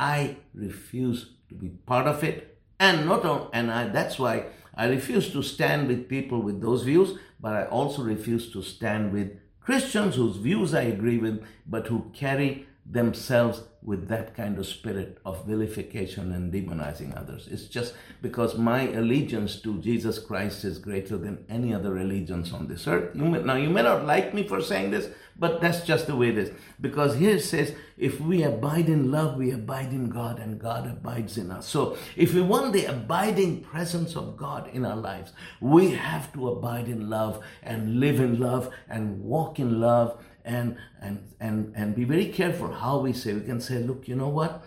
I 0.00 0.38
refuse 0.52 1.30
to 1.48 1.54
be 1.54 1.68
part 1.68 2.08
of 2.08 2.24
it, 2.24 2.58
and 2.80 3.06
not 3.06 3.24
on, 3.24 3.50
and 3.52 3.70
I, 3.70 3.86
that's 3.88 4.18
why 4.18 4.46
I 4.76 4.86
refuse 4.86 5.30
to 5.30 5.42
stand 5.42 5.86
with 5.86 6.08
people 6.08 6.42
with 6.42 6.60
those 6.60 6.82
views, 6.82 7.16
but 7.44 7.52
I 7.52 7.66
also 7.66 8.02
refuse 8.02 8.50
to 8.52 8.62
stand 8.62 9.12
with 9.12 9.32
Christians 9.60 10.16
whose 10.16 10.38
views 10.38 10.72
I 10.72 10.84
agree 10.84 11.18
with, 11.18 11.44
but 11.66 11.88
who 11.88 12.10
carry 12.14 12.66
themselves 12.86 13.62
with 13.82 14.08
that 14.08 14.34
kind 14.34 14.58
of 14.58 14.66
spirit 14.66 15.18
of 15.26 15.44
vilification 15.44 16.32
and 16.32 16.52
demonizing 16.52 17.14
others. 17.18 17.48
It's 17.50 17.66
just 17.66 17.94
because 18.22 18.56
my 18.56 18.88
allegiance 18.88 19.60
to 19.60 19.78
Jesus 19.80 20.18
Christ 20.18 20.64
is 20.64 20.78
greater 20.78 21.18
than 21.18 21.44
any 21.50 21.74
other 21.74 21.98
allegiance 21.98 22.52
on 22.52 22.66
this 22.66 22.86
earth. 22.86 23.14
You 23.14 23.24
may, 23.24 23.42
now, 23.42 23.56
you 23.56 23.68
may 23.68 23.82
not 23.82 24.06
like 24.06 24.32
me 24.32 24.48
for 24.48 24.62
saying 24.62 24.90
this, 24.90 25.10
but 25.38 25.60
that's 25.60 25.82
just 25.82 26.06
the 26.06 26.16
way 26.16 26.28
it 26.28 26.38
is. 26.38 26.50
Because 26.80 27.16
here 27.16 27.36
it 27.36 27.42
says, 27.42 27.74
if 27.98 28.20
we 28.20 28.42
abide 28.42 28.88
in 28.88 29.10
love, 29.10 29.36
we 29.36 29.50
abide 29.50 29.92
in 29.92 30.08
God, 30.08 30.38
and 30.38 30.58
God 30.58 30.86
abides 30.86 31.36
in 31.36 31.50
us. 31.50 31.68
So, 31.68 31.96
if 32.16 32.32
we 32.32 32.40
want 32.40 32.72
the 32.72 32.86
abiding 32.86 33.62
presence 33.62 34.16
of 34.16 34.36
God 34.36 34.68
in 34.72 34.86
our 34.86 34.96
lives, 34.96 35.32
we 35.60 35.90
have 35.92 36.32
to 36.32 36.48
abide 36.48 36.88
in 36.88 37.10
love 37.10 37.44
and 37.62 38.00
live 38.00 38.20
in 38.20 38.40
love 38.40 38.70
and 38.88 39.20
walk 39.22 39.58
in 39.58 39.80
love 39.80 40.18
and 40.44 40.76
and 41.00 41.32
and 41.40 41.72
and 41.74 41.94
be 41.94 42.04
very 42.04 42.26
careful 42.26 42.72
how 42.72 42.98
we 42.98 43.12
say. 43.12 43.32
We 43.32 43.40
can 43.40 43.60
say 43.60 43.78
look 43.78 44.06
you 44.08 44.16
know 44.16 44.28
what 44.28 44.64